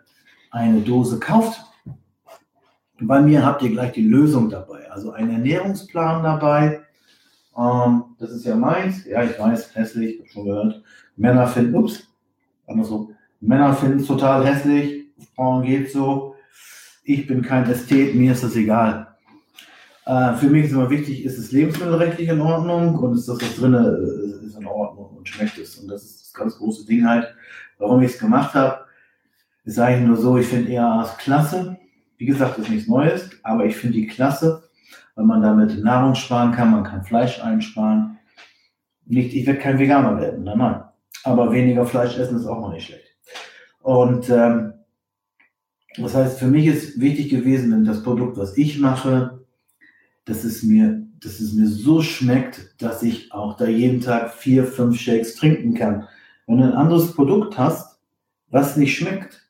eine 0.51 0.81
Dose 0.81 1.19
kauft. 1.19 1.61
Bei 2.99 3.21
mir 3.21 3.45
habt 3.45 3.61
ihr 3.61 3.71
gleich 3.71 3.93
die 3.93 4.07
Lösung 4.07 4.49
dabei, 4.49 4.89
also 4.91 5.11
einen 5.11 5.31
Ernährungsplan 5.31 6.23
dabei. 6.23 6.81
Ähm, 7.57 8.03
das 8.19 8.31
ist 8.31 8.45
ja 8.45 8.55
meins. 8.55 9.05
Ja, 9.05 9.23
ich 9.23 9.37
weiß, 9.39 9.75
hässlich, 9.75 10.21
schon 10.31 10.45
gehört. 10.45 10.83
Männer 11.15 11.47
finden, 11.47 11.75
ups, 11.75 12.07
andersrum. 12.67 13.15
Männer 13.39 13.73
finden 13.73 13.99
es 13.99 14.07
total 14.07 14.45
hässlich. 14.45 15.05
Frauen 15.35 15.63
geht 15.63 15.91
so. 15.91 16.35
Ich 17.03 17.27
bin 17.27 17.41
kein 17.41 17.69
Ästhet, 17.69 18.15
mir 18.15 18.31
ist 18.31 18.43
das 18.43 18.55
egal. 18.55 19.15
Äh, 20.05 20.33
für 20.33 20.47
mich 20.47 20.65
ist 20.65 20.71
immer 20.71 20.89
wichtig, 20.89 21.23
ist 21.25 21.37
es 21.37 21.51
lebensmittelrechtlich 21.51 22.29
in 22.29 22.41
Ordnung 22.41 22.95
und 22.95 23.13
ist 23.13 23.27
das, 23.27 23.41
was 23.41 23.55
drin 23.55 23.73
äh, 23.73 24.45
ist, 24.45 24.57
in 24.57 24.65
Ordnung 24.65 25.17
und 25.17 25.27
schmeckt 25.27 25.57
es. 25.57 25.77
Und 25.77 25.87
das 25.87 26.03
ist 26.03 26.21
das 26.21 26.33
ganz 26.33 26.57
große 26.57 26.85
Ding 26.85 27.07
halt, 27.07 27.27
warum 27.79 28.01
ich 28.01 28.11
es 28.11 28.19
gemacht 28.19 28.53
habe. 28.53 28.85
Ist 29.63 29.79
eigentlich 29.79 30.07
nur 30.07 30.17
so, 30.17 30.37
ich 30.37 30.47
finde 30.47 30.71
EAAs 30.71 31.17
klasse. 31.17 31.77
Wie 32.17 32.25
gesagt, 32.25 32.57
ist 32.59 32.69
nichts 32.69 32.87
Neues, 32.87 33.29
aber 33.43 33.65
ich 33.65 33.75
finde 33.75 33.97
die 33.97 34.07
klasse, 34.07 34.63
weil 35.15 35.25
man 35.25 35.41
damit 35.41 35.83
Nahrung 35.83 36.15
sparen 36.15 36.51
kann, 36.51 36.71
man 36.71 36.83
kann 36.83 37.03
Fleisch 37.03 37.41
einsparen. 37.41 38.17
Nicht, 39.05 39.35
ich 39.35 39.45
werde 39.45 39.59
kein 39.59 39.79
Veganer 39.79 40.19
werden, 40.19 40.43
nein, 40.43 40.57
nein. 40.57 40.83
Aber 41.23 41.51
weniger 41.51 41.85
Fleisch 41.85 42.17
essen 42.17 42.37
ist 42.37 42.45
auch 42.45 42.59
mal 42.59 42.73
nicht 42.73 42.87
schlecht. 42.87 43.15
Und 43.81 44.29
ähm, 44.29 44.73
das 45.97 46.13
heißt, 46.13 46.39
für 46.39 46.47
mich 46.47 46.65
ist 46.67 46.99
wichtig 46.99 47.29
gewesen, 47.29 47.71
wenn 47.71 47.85
das 47.85 48.03
Produkt, 48.03 48.37
was 48.37 48.57
ich 48.57 48.79
mache, 48.79 49.45
dass 50.25 50.43
es 50.43 50.63
mir, 50.63 51.05
dass 51.19 51.39
es 51.39 51.53
mir 51.53 51.67
so 51.67 52.01
schmeckt, 52.01 52.81
dass 52.81 53.01
ich 53.03 53.31
auch 53.31 53.55
da 53.57 53.67
jeden 53.67 54.01
Tag 54.01 54.33
vier, 54.33 54.65
fünf 54.65 54.99
Shakes 54.99 55.35
trinken 55.35 55.73
kann. 55.73 56.07
Wenn 56.47 56.57
du 56.57 56.63
ein 56.65 56.73
anderes 56.73 57.13
Produkt 57.13 57.57
hast, 57.57 57.99
was 58.49 58.75
nicht 58.75 58.97
schmeckt, 58.97 59.45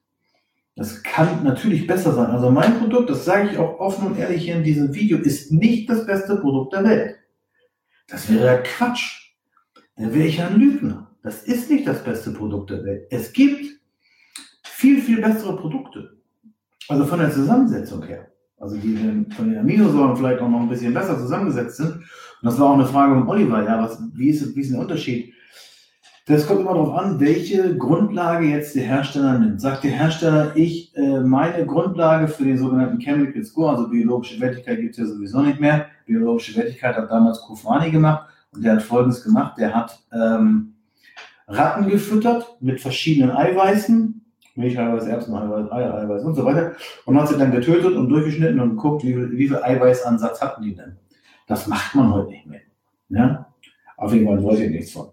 das 0.76 1.04
kann 1.04 1.44
natürlich 1.44 1.88
besser 1.88 2.14
sein. 2.14 2.28
Also 2.28 2.52
mein 2.52 2.78
Produkt, 2.80 3.10
das 3.10 3.24
sage 3.24 3.50
ich 3.52 3.58
auch 3.58 3.80
offen 3.80 4.08
und 4.08 4.20
ehrlich 4.20 4.44
hier 4.44 4.58
in 4.58 4.64
diesem 4.64 4.94
Video, 4.94 5.18
ist 5.18 5.52
nicht 5.52 5.90
das 5.90 6.06
beste 6.06 6.36
Produkt 6.36 6.74
der 6.74 6.84
Welt. 6.84 7.16
Das 8.08 8.32
wäre 8.32 8.46
ja 8.46 8.58
Quatsch. 8.58 9.32
Dann 9.96 10.14
wäre 10.14 10.28
ich 10.28 10.42
ein 10.42 10.60
Lügner. 10.60 11.05
Das 11.26 11.42
ist 11.42 11.72
nicht 11.72 11.88
das 11.88 12.04
beste 12.04 12.30
Produkt 12.30 12.70
der 12.70 12.84
Welt. 12.84 13.08
Es 13.10 13.34
gibt 13.34 13.66
viel, 14.62 15.02
viel 15.02 15.20
bessere 15.20 15.58
Produkte. 15.58 16.18
Also 16.88 17.04
von 17.04 17.18
der 17.18 17.32
Zusammensetzung 17.32 18.04
her. 18.04 18.28
Also 18.60 18.78
die 18.78 19.26
von 19.36 19.50
den 19.50 19.58
Aminosäuren 19.58 20.16
vielleicht 20.16 20.40
auch 20.40 20.50
noch 20.50 20.62
ein 20.62 20.70
bisschen 20.70 20.94
besser 20.94 21.18
zusammengesetzt 21.18 21.78
sind. 21.78 21.96
Und 21.96 22.04
das 22.44 22.60
war 22.60 22.70
auch 22.70 22.76
eine 22.76 22.86
Frage 22.86 23.16
von 23.16 23.28
Oliver. 23.28 23.64
Ja, 23.64 23.82
was, 23.82 24.00
wie, 24.14 24.30
ist, 24.30 24.56
wie 24.56 24.62
ist 24.62 24.72
der 24.72 24.80
Unterschied? 24.80 25.34
Das 26.28 26.46
kommt 26.46 26.60
immer 26.60 26.74
darauf 26.74 26.94
an, 26.94 27.20
welche 27.20 27.76
Grundlage 27.76 28.46
jetzt 28.46 28.76
der 28.76 28.84
Hersteller 28.84 29.40
nimmt. 29.40 29.60
Sagt 29.60 29.84
der 29.84 29.92
Hersteller, 29.92 30.56
ich, 30.56 30.96
äh, 30.96 31.22
meine 31.22 31.66
Grundlage 31.66 32.28
für 32.28 32.44
den 32.44 32.60
sogenannten 32.60 33.00
Chemical 33.00 33.44
Score, 33.44 33.72
also 33.72 33.90
biologische 33.90 34.40
Wertigkeit 34.40 34.80
gibt 34.80 34.92
es 34.92 35.00
ja 35.00 35.06
sowieso 35.08 35.42
nicht 35.42 35.60
mehr. 35.60 35.88
Biologische 36.06 36.56
Wertigkeit 36.56 36.96
hat 36.96 37.10
damals 37.10 37.42
Kufani 37.42 37.90
gemacht 37.90 38.28
und 38.54 38.64
der 38.64 38.74
hat 38.74 38.84
Folgendes 38.84 39.24
gemacht. 39.24 39.58
Der 39.58 39.74
hat 39.74 40.00
ähm, 40.14 40.75
Ratten 41.48 41.90
gefüttert 41.90 42.58
mit 42.60 42.82
verschiedenen 42.82 43.32
Eiweißen, 43.32 44.22
Milcheiweiß, 44.56 45.06
Erbseneiweiß, 45.06 45.72
Eiereiweiß 45.72 46.24
und 46.24 46.36
so 46.36 46.46
weiter 46.46 46.74
und 47.06 47.20
hat 47.20 47.28
sie 47.28 47.38
dann 47.38 47.52
getötet 47.52 47.96
und 47.96 48.10
durchgeschnitten 48.10 48.60
und 48.60 48.72
geguckt, 48.72 49.04
wie 49.04 49.14
viel, 49.14 49.32
wie 49.32 49.48
viel 49.48 49.58
Eiweißansatz 49.58 50.42
hatten 50.42 50.64
die 50.64 50.76
denn. 50.76 50.98
Das 51.48 51.68
macht 51.68 51.94
man 51.94 52.14
heute 52.14 52.30
nicht 52.30 52.48
mehr. 52.48 52.62
Ja? 53.10 53.48
Auf 53.98 54.14
jeden 54.14 54.26
Fall 54.26 54.44
weiß 54.44 54.60
ich 54.60 54.72
nichts 54.72 54.92
von. 54.92 55.08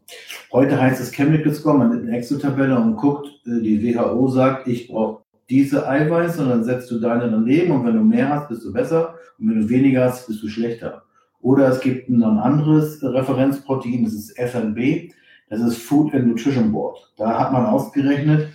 Heute 0.52 0.80
heißt 0.80 1.00
es 1.00 1.12
Chemical 1.12 1.52
Score, 1.52 1.76
man 1.76 1.90
nimmt 1.90 2.08
eine 2.08 2.16
Excel-Tabelle 2.18 2.78
und 2.78 2.96
guckt, 2.96 3.28
äh, 3.46 3.60
die 3.60 3.94
WHO 3.94 4.28
sagt, 4.28 4.66
ich 4.66 4.88
brauche 4.88 5.22
diese 5.50 5.86
Eiweiße 5.86 6.42
und 6.42 6.48
dann 6.48 6.64
setzt 6.64 6.90
du 6.90 6.98
deine 6.98 7.30
daneben 7.30 7.72
und 7.72 7.86
wenn 7.86 7.94
du 7.94 8.02
mehr 8.02 8.28
hast, 8.28 8.48
bist 8.48 8.64
du 8.64 8.72
besser 8.72 9.14
und 9.38 9.50
wenn 9.50 9.60
du 9.60 9.68
weniger 9.68 10.04
hast, 10.04 10.26
bist 10.26 10.42
du 10.42 10.48
schlechter. 10.48 11.02
Oder 11.40 11.68
es 11.68 11.80
gibt 11.80 12.08
ein 12.08 12.22
anderes 12.22 13.02
Referenzprotein, 13.02 14.04
das 14.04 14.14
ist 14.14 14.38
FNB, 14.38 15.12
das 15.52 15.60
ist 15.60 15.82
Food 15.82 16.14
and 16.14 16.28
Nutrition 16.28 16.72
Board. 16.72 17.12
Da 17.18 17.38
hat 17.38 17.52
man 17.52 17.66
ausgerechnet, 17.66 18.48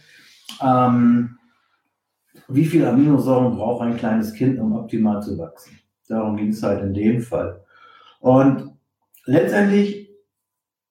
ähm, 0.64 1.38
wie 2.48 2.66
viel 2.66 2.84
Aminosäuren 2.86 3.56
braucht 3.56 3.84
ein 3.84 3.98
kleines 3.98 4.34
Kind, 4.34 4.58
um 4.60 4.76
optimal 4.76 5.22
zu 5.22 5.38
wachsen. 5.38 5.80
Darum 6.08 6.38
ging 6.38 6.50
es 6.50 6.64
halt 6.64 6.82
in 6.82 6.96
dem 6.96 7.22
Fall. 7.22 7.64
Und 8.20 8.72
letztendlich 9.26 10.10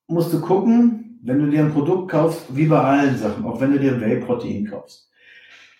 musst 0.06 0.32
du 0.32 0.40
gucken, 0.40 1.18
wenn 1.24 1.40
du 1.40 1.50
dir 1.50 1.64
ein 1.64 1.72
Produkt 1.72 2.12
kaufst, 2.12 2.54
wie 2.54 2.66
bei 2.66 2.80
allen 2.80 3.16
Sachen, 3.16 3.44
auch 3.44 3.60
wenn 3.60 3.72
du 3.72 3.80
dir 3.80 3.94
ein 3.94 4.00
Whey-Protein 4.00 4.64
kaufst. 4.64 5.10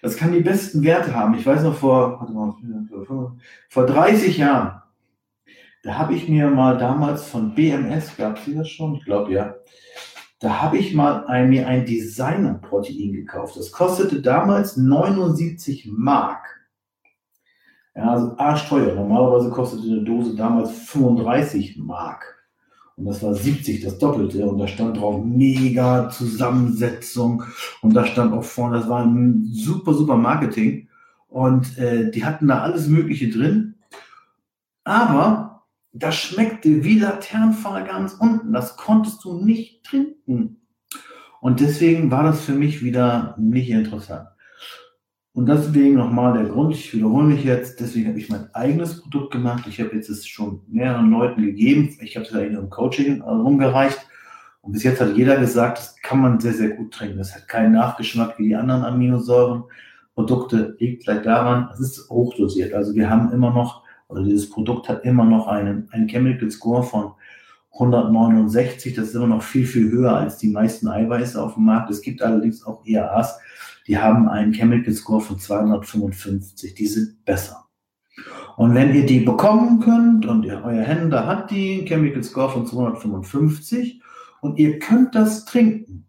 Das 0.03 0.17
kann 0.17 0.33
die 0.33 0.41
besten 0.41 0.83
Werte 0.83 1.15
haben. 1.15 1.39
Ich 1.39 1.47
weiß 1.47 1.63
noch 1.63 1.77
vor, 1.77 2.27
vor 3.69 3.87
30 3.87 4.39
Jahren, 4.39 4.83
da 5.85 5.99
habe 5.99 6.15
ich 6.15 6.29
mir 6.29 6.51
mal 6.51 6.77
damals 6.79 7.29
von 7.29 7.55
BMS, 7.55 8.17
gab 8.17 8.39
es 8.39 8.53
das 8.53 8.69
schon? 8.69 8.97
Ich 8.97 9.05
glaube 9.05 9.33
ja. 9.33 9.55
Da 10.47 10.63
habe 10.63 10.79
ich 10.79 10.95
mal 10.95 11.27
ein, 11.27 11.49
mir 11.49 11.67
ein 11.67 11.85
Designer-Protein 11.87 13.13
gekauft. 13.13 13.57
Das 13.57 13.73
kostete 13.73 14.23
damals 14.23 14.77
79 14.77 15.91
Mark. 15.91 16.69
Ja, 17.97 18.13
also 18.13 18.37
arschteuer. 18.39 18.95
Normalerweise 18.95 19.51
kostete 19.51 19.83
eine 19.83 20.05
Dose 20.05 20.37
damals 20.37 20.71
35 20.71 21.79
Mark. 21.79 22.47
Und 22.95 23.07
das 23.07 23.25
war 23.25 23.35
70, 23.35 23.81
das 23.81 23.99
Doppelte. 23.99 24.47
Und 24.47 24.59
da 24.59 24.69
stand 24.69 24.99
drauf 24.99 25.25
mega 25.25 26.11
Zusammensetzung. 26.11 27.43
Und 27.83 27.95
da 27.95 28.07
stand 28.07 28.33
auch 28.33 28.45
vorne, 28.45 28.79
das 28.79 28.89
war 28.89 29.05
ein 29.05 29.49
super, 29.51 29.95
super 29.95 30.17
Marketing. 30.17 30.87
Und 31.27 31.77
äh, 31.77 32.13
die 32.13 32.25
hatten 32.25 32.47
da 32.47 32.61
alles 32.61 32.87
Mögliche 32.87 33.31
drin. 33.31 33.75
Aber 34.85 35.46
das 35.99 36.17
schmeckte 36.17 36.85
wie 36.85 36.99
Laternenfall 36.99 37.85
ganz 37.85 38.15
unten. 38.15 38.53
Das 38.53 38.77
konntest 38.77 39.25
du 39.25 39.45
nicht 39.45 39.85
trinken. 39.85 40.61
Und 41.41 41.61
deswegen 41.61 42.11
war 42.11 42.25
das 42.25 42.45
für 42.45 42.53
mich 42.53 42.83
wieder 42.83 43.35
nicht 43.39 43.71
interessant. 43.71 44.29
Und 45.33 45.47
deswegen 45.49 45.97
nochmal 45.97 46.33
der 46.33 46.51
Grund, 46.51 46.75
ich 46.75 46.95
wiederhole 46.95 47.27
mich 47.27 47.45
jetzt, 47.45 47.79
deswegen 47.81 48.09
habe 48.09 48.19
ich 48.19 48.31
mein 48.31 48.49
eigenes 48.55 49.03
Produkt 49.03 49.33
gemacht. 49.33 49.67
Ich 49.69 49.81
habe 49.81 49.95
jetzt 49.95 50.09
es 50.09 50.27
schon 50.27 50.63
mehreren 50.67 51.11
Leuten 51.11 51.43
gegeben. 51.43 51.95
Ich 52.01 52.17
habe 52.17 52.25
es 52.25 52.33
ja 52.33 52.41
in 52.41 52.57
einem 52.57 52.71
Coaching 52.71 53.21
rumgereicht. 53.21 53.99
Und 54.63 54.73
bis 54.73 54.83
jetzt 54.83 55.01
hat 55.01 55.17
jeder 55.17 55.37
gesagt, 55.39 55.79
das 55.79 55.97
kann 56.03 56.21
man 56.21 56.41
sehr, 56.41 56.55
sehr 56.55 56.71
gut 56.71 56.93
trinken. 56.93 57.19
Das 57.19 57.35
hat 57.35 57.49
keinen 57.49 57.73
Nachgeschmack 57.73 58.39
wie 58.39 58.49
die 58.49 58.57
anderen 58.57 58.83
Aminosäuren. 58.83 59.65
Produkte 60.15 60.75
liegt 60.79 61.05
vielleicht 61.05 61.27
daran, 61.27 61.69
es 61.73 61.81
ist 61.81 62.09
hochdosiert. 62.09 62.73
Also 62.73 62.95
wir 62.95 63.09
haben 63.09 63.31
immer 63.31 63.53
noch 63.53 63.86
also 64.09 64.25
dieses 64.25 64.51
Produkt 64.51 64.89
hat 64.89 65.05
immer 65.05 65.25
noch 65.25 65.47
einen, 65.47 65.89
einen 65.91 66.09
Chemical 66.09 66.51
Score 66.51 66.83
von 66.83 67.13
169. 67.73 68.95
Das 68.95 69.09
ist 69.09 69.15
immer 69.15 69.27
noch 69.27 69.43
viel, 69.43 69.67
viel 69.67 69.91
höher 69.91 70.17
als 70.17 70.39
die 70.39 70.49
meisten 70.49 70.89
Eiweiße 70.89 71.43
auf 71.43 71.55
dem 71.55 71.65
Markt. 71.65 71.91
Es 71.91 72.03
gibt 72.03 72.23
allerdings 72.23 72.65
auch 72.65 72.85
EAAs, 72.87 73.39
die 73.87 73.99
haben 73.99 74.29
einen 74.29 74.53
Chemical 74.53 74.93
Score 74.93 75.21
von 75.21 75.39
255. 75.39 76.75
Die 76.75 76.87
sind 76.87 77.25
besser. 77.25 77.65
Und 78.57 78.75
wenn 78.75 78.95
ihr 78.95 79.05
die 79.05 79.21
bekommen 79.21 79.81
könnt 79.81 80.25
und 80.25 80.45
ihr, 80.45 80.63
euer 80.65 80.83
Händler 80.83 81.27
hat 81.27 81.51
die 81.51 81.85
Chemical 81.85 82.23
Score 82.23 82.51
von 82.51 82.67
255 82.67 84.01
und 84.41 84.59
ihr 84.59 84.79
könnt 84.79 85.15
das 85.15 85.45
trinken, 85.45 86.07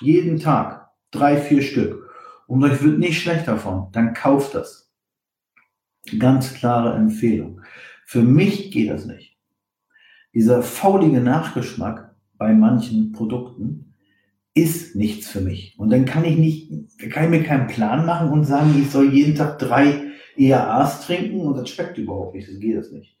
jeden 0.00 0.38
Tag, 0.38 0.90
drei, 1.10 1.36
vier 1.36 1.62
Stück, 1.62 2.10
und 2.46 2.64
euch 2.64 2.82
wird 2.82 2.98
nicht 2.98 3.20
schlecht 3.20 3.46
davon, 3.46 3.88
dann 3.92 4.14
kauft 4.14 4.54
das. 4.54 4.91
Ganz 6.18 6.54
klare 6.54 6.96
Empfehlung. 6.96 7.60
Für 8.04 8.22
mich 8.22 8.70
geht 8.70 8.90
das 8.90 9.06
nicht. 9.06 9.36
Dieser 10.34 10.62
faulige 10.62 11.20
Nachgeschmack 11.20 12.14
bei 12.36 12.52
manchen 12.52 13.12
Produkten 13.12 13.94
ist 14.54 14.96
nichts 14.96 15.28
für 15.28 15.40
mich. 15.40 15.78
Und 15.78 15.90
dann 15.90 16.04
kann 16.04 16.24
ich 16.24 16.36
nicht, 16.36 16.72
kann 17.10 17.24
ich 17.24 17.30
mir 17.30 17.42
keinen 17.42 17.68
Plan 17.68 18.04
machen 18.04 18.30
und 18.30 18.44
sagen, 18.44 18.74
ich 18.78 18.90
soll 18.90 19.12
jeden 19.12 19.34
Tag 19.34 19.58
drei 19.58 20.12
EAAs 20.36 21.06
trinken 21.06 21.40
und 21.40 21.56
das 21.56 21.70
schmeckt 21.70 21.98
überhaupt 21.98 22.34
nicht. 22.34 22.48
Das 22.48 22.58
geht 22.58 22.76
das 22.76 22.90
nicht. 22.90 23.16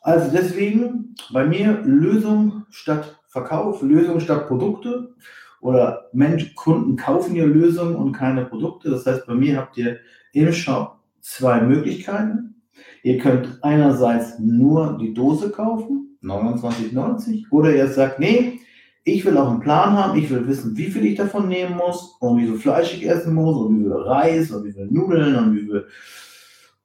Also 0.00 0.30
deswegen 0.34 1.14
bei 1.32 1.44
mir 1.44 1.82
Lösung 1.84 2.64
statt 2.70 3.20
Verkauf, 3.28 3.82
Lösung 3.82 4.20
statt 4.20 4.48
Produkte. 4.48 5.14
oder 5.60 6.08
Mensch, 6.12 6.54
Kunden 6.54 6.96
kaufen 6.96 7.34
ihr 7.34 7.46
Lösungen 7.46 7.96
und 7.96 8.12
keine 8.12 8.44
Produkte. 8.46 8.90
Das 8.90 9.06
heißt, 9.06 9.26
bei 9.26 9.34
mir 9.34 9.56
habt 9.56 9.76
ihr 9.76 9.98
im 10.32 10.52
Shop 10.52 10.97
zwei 11.20 11.60
Möglichkeiten. 11.60 12.62
Ihr 13.02 13.18
könnt 13.18 13.58
einerseits 13.62 14.38
nur 14.38 14.98
die 15.00 15.14
Dose 15.14 15.50
kaufen, 15.50 16.18
29,90, 16.22 17.50
oder 17.50 17.74
ihr 17.74 17.88
sagt, 17.88 18.18
nee, 18.18 18.60
ich 19.04 19.24
will 19.24 19.36
auch 19.38 19.50
einen 19.50 19.60
Plan 19.60 19.92
haben, 19.92 20.18
ich 20.18 20.28
will 20.30 20.46
wissen, 20.46 20.76
wie 20.76 20.90
viel 20.90 21.06
ich 21.06 21.16
davon 21.16 21.48
nehmen 21.48 21.76
muss 21.76 22.16
und 22.20 22.38
wie 22.38 22.46
viel 22.46 22.58
Fleisch 22.58 22.94
ich 22.94 23.08
essen 23.08 23.34
muss 23.34 23.56
und 23.56 23.78
wie 23.78 23.82
viel 23.84 23.92
Reis 23.92 24.50
und 24.50 24.64
wie 24.64 24.72
viel 24.72 24.86
Nudeln 24.86 25.36
und 25.36 25.54
wie 25.54 25.60
viel 25.60 25.86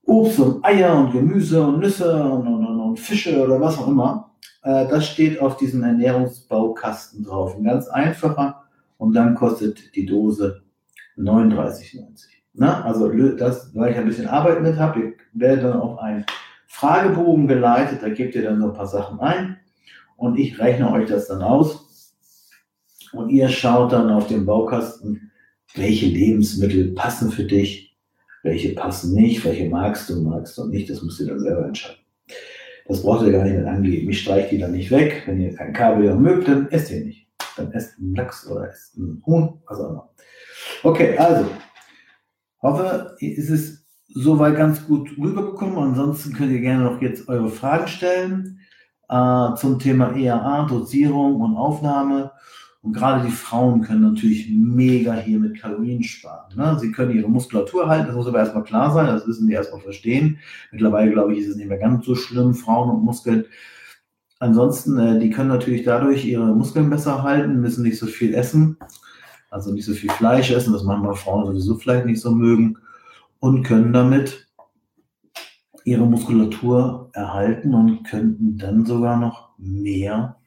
Obst 0.06 0.40
und 0.40 0.64
Eier 0.64 0.98
und 0.98 1.12
Gemüse 1.12 1.66
und 1.66 1.80
Nüsse 1.80 2.24
und, 2.24 2.48
und, 2.48 2.66
und, 2.66 2.80
und 2.80 3.00
Fische 3.00 3.44
oder 3.44 3.60
was 3.60 3.78
auch 3.78 3.88
immer. 3.88 4.32
Äh, 4.64 4.88
das 4.88 5.08
steht 5.08 5.40
auf 5.40 5.58
diesem 5.58 5.84
Ernährungsbaukasten 5.84 7.24
drauf. 7.24 7.56
Ein 7.56 7.64
ganz 7.64 7.88
einfacher 7.88 8.64
und 8.98 9.14
dann 9.14 9.36
kostet 9.36 9.96
die 9.96 10.06
Dose 10.06 10.64
39,90. 11.18 12.26
Na, 12.54 12.84
also 12.84 13.10
das, 13.36 13.74
weil 13.76 13.92
ich 13.92 13.98
ein 13.98 14.06
bisschen 14.06 14.28
Arbeit 14.28 14.62
mit 14.62 14.78
habe, 14.78 15.00
ich 15.00 15.14
werde 15.34 15.64
dann 15.64 15.80
auf 15.80 15.98
einen 16.00 16.26
Fragebogen 16.68 17.48
geleitet, 17.48 18.04
da 18.04 18.10
gebt 18.10 18.36
ihr 18.36 18.44
dann 18.44 18.60
so 18.60 18.68
ein 18.68 18.74
paar 18.74 18.88
Sachen 18.88 19.20
ein 19.20 19.58
und 20.18 20.38
ich 20.38 20.60
rechne 20.60 20.92
euch 20.92 21.08
das 21.08 21.28
dann 21.28 21.42
aus 21.42 22.14
und 23.12 23.30
ihr 23.30 23.50
schaut 23.50 23.92
dann 23.92 24.12
auf 24.12 24.28
dem 24.28 24.46
Baukasten, 24.46 25.32
welche 25.76 26.06
Lebensmittel 26.06 26.94
passen 26.94 27.32
für 27.32 27.46
dich, 27.46 27.98
welche 28.44 28.74
passen 28.76 29.16
nicht, 29.16 29.44
welche 29.46 29.70
magst 29.70 30.10
du, 30.10 30.22
magst 30.22 30.58
du 30.58 30.66
nicht, 30.68 30.90
das 30.90 31.02
müsst 31.02 31.20
ihr 31.22 31.28
dann 31.28 31.40
selber 31.40 31.66
entscheiden. 31.66 32.04
Das 32.88 33.02
braucht 33.02 33.26
ihr 33.26 33.32
gar 33.32 33.46
nicht 33.46 33.56
mit 33.56 33.66
angeben. 33.66 34.10
Ich 34.10 34.22
streiche 34.22 34.50
die 34.50 34.58
dann 34.58 34.74
nicht 34.74 34.92
weg. 34.92 35.24
Wenn 35.26 35.40
ihr 35.40 35.56
kein 35.56 35.72
Kabeljau 35.72 36.16
mögt, 36.16 36.50
dann 36.50 36.70
esst 36.70 36.92
ihr 36.92 37.06
nicht. 37.06 37.28
Dann 37.56 37.72
esst 37.72 37.98
einen 37.98 38.14
Lachs 38.16 38.46
oder 38.48 38.70
esst 38.70 38.98
einen 38.98 39.24
Huhn, 39.26 39.62
was 39.68 39.80
auch 39.80 39.90
immer. 39.90 40.10
Okay, 40.84 41.18
also 41.18 41.46
hoffe, 42.64 43.16
ist 43.20 43.50
es 43.50 43.86
soweit 44.08 44.56
ganz 44.56 44.86
gut 44.86 45.12
rübergekommen. 45.18 45.78
Ansonsten 45.78 46.34
könnt 46.34 46.52
ihr 46.52 46.62
gerne 46.62 46.86
noch 46.86 47.02
jetzt 47.02 47.28
eure 47.28 47.50
Fragen 47.50 47.88
stellen 47.88 48.60
äh, 49.10 49.56
zum 49.56 49.80
Thema 49.80 50.16
ERA, 50.16 50.66
Dosierung 50.66 51.42
und 51.42 51.56
Aufnahme. 51.56 52.32
Und 52.82 52.94
gerade 52.94 53.26
die 53.26 53.32
Frauen 53.32 53.82
können 53.82 54.02
natürlich 54.02 54.50
mega 54.50 55.14
hier 55.14 55.40
mit 55.40 55.60
Kalorien 55.60 56.04
sparen. 56.04 56.54
Ne? 56.56 56.78
Sie 56.80 56.92
können 56.92 57.16
ihre 57.16 57.30
Muskulatur 57.30 57.88
halten, 57.88 58.08
das 58.08 58.16
muss 58.16 58.28
aber 58.28 58.40
erstmal 58.40 58.66
klar 58.66 58.92
sein, 58.92 59.08
das 59.08 59.26
müssen 59.26 59.48
sie 59.48 59.54
erstmal 59.54 59.80
verstehen. 59.80 60.40
Mittlerweile, 60.72 61.12
glaube 61.12 61.34
ich, 61.34 61.40
ist 61.40 61.50
es 61.50 61.56
nicht 61.56 61.70
mehr 61.70 61.78
ganz 61.78 62.06
so 62.06 62.14
schlimm, 62.14 62.54
Frauen 62.54 62.90
und 62.90 63.06
Muskeln. 63.06 63.46
Ansonsten, 64.40 65.00
äh, 65.00 65.20
die 65.20 65.30
können 65.30 65.48
natürlich 65.48 65.84
dadurch 65.84 66.26
ihre 66.26 66.54
Muskeln 66.54 66.90
besser 66.90 67.24
halten, 67.24 67.62
müssen 67.62 67.84
nicht 67.84 67.98
so 67.98 68.06
viel 68.06 68.34
essen 68.34 68.78
also 69.54 69.72
nicht 69.72 69.86
so 69.86 69.94
viel 69.94 70.10
Fleisch 70.10 70.52
essen, 70.52 70.74
das 70.74 70.84
manchmal 70.84 71.14
Frauen 71.14 71.46
sowieso 71.46 71.76
vielleicht 71.76 72.06
nicht 72.06 72.22
so 72.22 72.32
mögen, 72.32 72.78
und 73.40 73.64
können 73.64 73.94
damit 73.94 74.48
ihre 75.86 76.06
Muskulatur 76.06 77.10
erhalten 77.14 77.74
und 77.74 78.04
könnten 78.04 78.58
dann 78.58 78.86
sogar 78.86 79.18
noch 79.18 79.50
mehr 79.58 80.38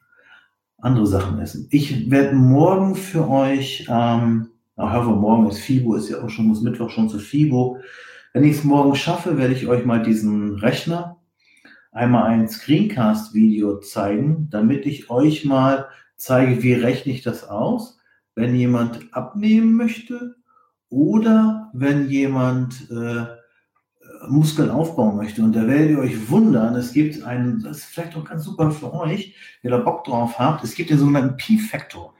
andere 0.79 1.07
Sachen 1.07 1.39
essen. 1.39 1.67
Ich 1.71 2.09
werde 2.11 2.35
morgen 2.35 2.95
für 2.95 3.29
euch, 3.29 3.87
ähm, 3.89 4.49
ich 4.75 4.83
hoffe, 4.83 5.09
morgen 5.09 5.47
ist 5.49 5.59
FIBO, 5.59 5.95
ist 5.95 6.09
ja 6.09 6.21
auch 6.21 6.29
schon, 6.29 6.47
muss 6.47 6.61
Mittwoch 6.61 6.89
schon 6.89 7.09
zu 7.09 7.19
FIBO. 7.19 7.77
Wenn 8.33 8.43
ich 8.43 8.57
es 8.57 8.63
morgen 8.63 8.95
schaffe, 8.95 9.37
werde 9.37 9.53
ich 9.53 9.67
euch 9.67 9.85
mal 9.85 10.01
diesen 10.03 10.55
Rechner 10.55 11.17
einmal 11.91 12.25
ein 12.25 12.47
Screencast-Video 12.47 13.79
zeigen, 13.79 14.49
damit 14.49 14.85
ich 14.85 15.09
euch 15.09 15.45
mal 15.45 15.87
zeige, 16.15 16.61
wie 16.61 16.73
rechne 16.73 17.11
ich 17.11 17.21
das 17.21 17.47
aus 17.47 17.97
wenn 18.37 18.55
jemand 18.55 18.99
abnehmen 19.13 19.73
möchte 19.73 20.35
oder 20.89 21.71
wenn 21.73 22.07
jemand 22.07 22.87
äh, 22.91 23.25
Muskeln 24.29 24.69
aufbauen 24.69 25.17
möchte. 25.17 25.41
Und 25.41 25.55
da 25.55 25.67
werdet 25.67 25.89
ihr 25.91 25.99
euch 25.99 26.29
wundern, 26.29 26.75
es 26.75 26.93
gibt 26.93 27.23
einen, 27.23 27.63
das 27.63 27.79
ist 27.79 27.85
vielleicht 27.85 28.15
auch 28.15 28.25
ganz 28.25 28.43
super 28.43 28.69
für 28.69 28.93
euch, 28.93 29.33
der 29.63 29.71
da 29.71 29.77
Bock 29.77 30.03
drauf 30.03 30.37
habt, 30.37 30.63
es 30.63 30.75
gibt 30.75 30.91
den 30.91 30.99
sogenannten 30.99 31.35
P-Faktor 31.35 32.13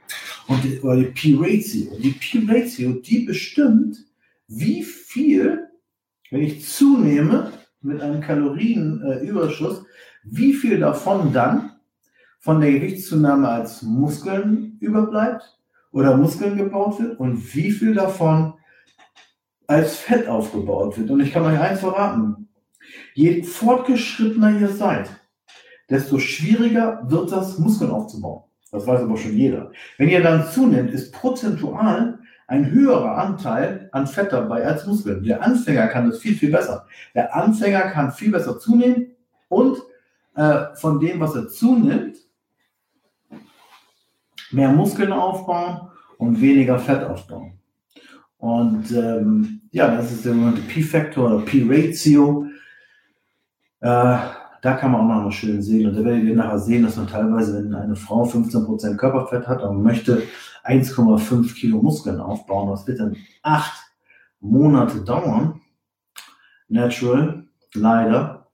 und 0.48 0.64
die, 0.64 0.80
oder 0.80 0.96
die 0.96 1.04
P-Ratio. 1.04 1.96
Die 2.02 2.10
P-Ratio, 2.10 2.94
die 2.94 3.20
bestimmt, 3.20 3.98
wie 4.48 4.82
viel, 4.82 5.68
wenn 6.32 6.42
ich 6.42 6.66
zunehme 6.66 7.52
mit 7.80 8.00
einem 8.00 8.20
Kalorienüberschuss, 8.20 9.84
wie 10.24 10.52
viel 10.52 10.80
davon 10.80 11.32
dann 11.32 11.76
von 12.40 12.60
der 12.60 12.72
Gewichtszunahme 12.72 13.48
als 13.48 13.82
Muskeln 13.82 14.78
überbleibt 14.80 15.57
oder 15.92 16.16
Muskeln 16.16 16.56
gebaut 16.56 17.00
wird 17.00 17.18
und 17.18 17.54
wie 17.54 17.70
viel 17.70 17.94
davon 17.94 18.54
als 19.66 19.96
Fett 19.96 20.28
aufgebaut 20.28 20.98
wird. 20.98 21.10
Und 21.10 21.20
ich 21.20 21.32
kann 21.32 21.44
euch 21.44 21.58
eins 21.58 21.80
verraten. 21.80 22.48
Je 23.14 23.42
fortgeschrittener 23.42 24.58
ihr 24.58 24.68
seid, 24.68 25.10
desto 25.90 26.18
schwieriger 26.18 27.02
wird 27.06 27.32
das, 27.32 27.58
Muskeln 27.58 27.90
aufzubauen. 27.90 28.44
Das 28.70 28.86
weiß 28.86 29.02
aber 29.02 29.16
schon 29.16 29.36
jeder. 29.36 29.72
Wenn 29.96 30.08
ihr 30.08 30.22
dann 30.22 30.46
zunehmt, 30.46 30.90
ist 30.90 31.12
prozentual 31.12 32.18
ein 32.46 32.70
höherer 32.70 33.18
Anteil 33.18 33.88
an 33.92 34.06
Fett 34.06 34.32
dabei 34.32 34.64
als 34.64 34.86
Muskeln. 34.86 35.22
Der 35.22 35.42
Anfänger 35.42 35.86
kann 35.88 36.08
das 36.08 36.18
viel, 36.18 36.34
viel 36.34 36.50
besser. 36.50 36.86
Der 37.14 37.34
Anfänger 37.34 37.82
kann 37.90 38.12
viel 38.12 38.30
besser 38.30 38.58
zunehmen 38.58 39.14
und 39.48 39.78
äh, 40.34 40.74
von 40.74 40.98
dem, 40.98 41.20
was 41.20 41.34
er 41.34 41.48
zunimmt, 41.48 42.16
mehr 44.50 44.70
Muskeln 44.70 45.12
aufbauen 45.12 45.88
und 46.18 46.40
weniger 46.40 46.78
Fett 46.78 47.04
aufbauen. 47.04 47.58
Und 48.38 48.90
ähm, 48.92 49.62
ja, 49.72 49.94
das 49.94 50.12
ist 50.12 50.24
der 50.24 50.32
sogenannte 50.32 50.62
P-Faktor 50.62 51.26
oder 51.26 51.44
P-Ratio. 51.44 52.46
Äh, 53.80 54.18
da 54.60 54.74
kann 54.74 54.92
man 54.92 55.10
auch 55.10 55.24
noch 55.24 55.32
schön 55.32 55.62
sehen. 55.62 55.88
Und 55.88 55.96
da 55.96 56.04
werdet 56.04 56.24
ihr 56.24 56.36
nachher 56.36 56.58
sehen, 56.58 56.84
dass 56.84 56.96
man 56.96 57.08
teilweise, 57.08 57.58
wenn 57.58 57.74
eine 57.74 57.96
Frau 57.96 58.24
15% 58.24 58.96
Körperfett 58.96 59.46
hat 59.46 59.62
und 59.62 59.82
möchte 59.82 60.22
1,5 60.64 61.54
Kilo 61.54 61.82
Muskeln 61.82 62.20
aufbauen, 62.20 62.70
das 62.70 62.86
wird 62.86 63.00
dann 63.00 63.16
acht 63.42 63.82
Monate 64.40 65.00
dauern. 65.00 65.60
Natural, 66.68 67.44
leider. 67.74 68.48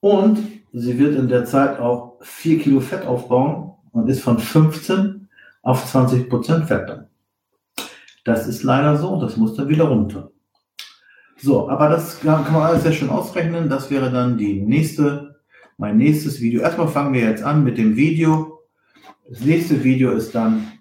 Und 0.00 0.38
sie 0.72 0.98
wird 0.98 1.16
in 1.16 1.28
der 1.28 1.44
Zeit 1.44 1.80
auch 1.80 2.18
4 2.20 2.58
Kilo 2.60 2.80
Fett 2.80 3.06
aufbauen 3.06 3.75
und 3.96 4.08
ist 4.10 4.20
von 4.20 4.38
15 4.38 5.28
auf 5.62 5.86
20 5.86 6.28
Prozent 6.28 6.66
Fett 6.66 6.88
dann. 6.88 7.06
Das 8.24 8.46
ist 8.46 8.62
leider 8.62 8.96
so, 8.98 9.18
das 9.20 9.38
muss 9.38 9.54
dann 9.54 9.68
wieder 9.68 9.84
runter. 9.84 10.30
So, 11.38 11.70
aber 11.70 11.88
das 11.88 12.20
kann 12.20 12.52
man 12.52 12.62
alles 12.62 12.82
sehr 12.82 12.92
schön 12.92 13.08
ausrechnen. 13.08 13.70
Das 13.70 13.90
wäre 13.90 14.10
dann 14.10 14.36
die 14.36 14.60
nächste, 14.60 15.40
mein 15.78 15.96
nächstes 15.96 16.40
Video. 16.40 16.60
Erstmal 16.60 16.88
fangen 16.88 17.14
wir 17.14 17.22
jetzt 17.22 17.42
an 17.42 17.64
mit 17.64 17.78
dem 17.78 17.96
Video. 17.96 18.60
Das 19.28 19.40
nächste 19.40 19.82
Video 19.82 20.12
ist 20.12 20.34
dann 20.34 20.72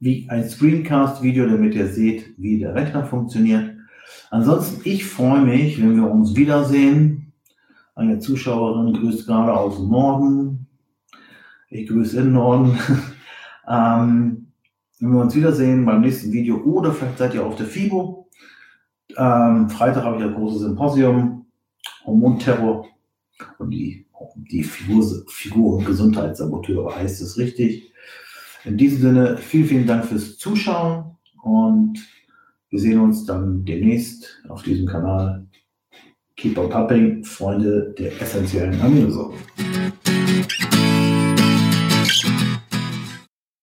wie 0.00 0.26
ein 0.30 0.48
Screencast-Video, 0.48 1.46
damit 1.46 1.74
ihr 1.74 1.88
seht, 1.88 2.34
wie 2.38 2.58
der 2.58 2.74
Rechner 2.74 3.04
funktioniert. 3.04 3.74
Ansonsten, 4.30 4.80
ich 4.84 5.04
freue 5.04 5.42
mich, 5.42 5.80
wenn 5.80 5.96
wir 5.96 6.10
uns 6.10 6.36
wiedersehen. 6.36 7.32
Eine 7.94 8.18
Zuschauerin 8.18 8.94
grüßt 8.94 9.26
gerade 9.26 9.52
aus 9.52 9.76
dem 9.76 9.88
Norden. 9.88 10.67
Ich 11.70 11.86
grüße 11.86 12.20
in 12.20 12.32
Norden. 12.32 12.78
ähm, 13.68 14.46
wenn 15.00 15.12
wir 15.12 15.20
uns 15.20 15.34
wiedersehen 15.34 15.84
beim 15.84 16.00
nächsten 16.00 16.32
Video 16.32 16.56
oder 16.62 16.92
vielleicht 16.92 17.18
seid 17.18 17.34
ihr 17.34 17.44
auf 17.44 17.56
der 17.56 17.66
FIBO. 17.66 18.28
Ähm, 19.16 19.68
Freitag 19.68 20.04
habe 20.04 20.16
ich 20.16 20.24
ein 20.24 20.34
großes 20.34 20.62
Symposium, 20.62 21.46
Hormonterror 22.04 22.86
und 23.58 23.70
die, 23.70 24.06
die 24.50 24.64
Figur, 24.64 25.04
Figur 25.28 25.76
und 25.76 25.86
Gesundheitssaboteure 25.86 26.96
heißt 26.96 27.20
es 27.20 27.38
richtig. 27.38 27.92
In 28.64 28.76
diesem 28.76 29.00
Sinne, 29.00 29.36
vielen, 29.36 29.66
vielen 29.66 29.86
Dank 29.86 30.04
fürs 30.04 30.36
Zuschauen 30.36 31.16
und 31.42 31.98
wir 32.70 32.80
sehen 32.80 33.00
uns 33.00 33.24
dann 33.24 33.64
demnächst 33.64 34.42
auf 34.48 34.62
diesem 34.62 34.86
Kanal. 34.86 35.46
Keep 36.36 36.58
on 36.58 36.68
Pumping, 36.68 37.24
Freunde 37.24 37.94
der 37.98 38.20
essentiellen 38.20 38.80
Aminosäuren. 38.80 39.34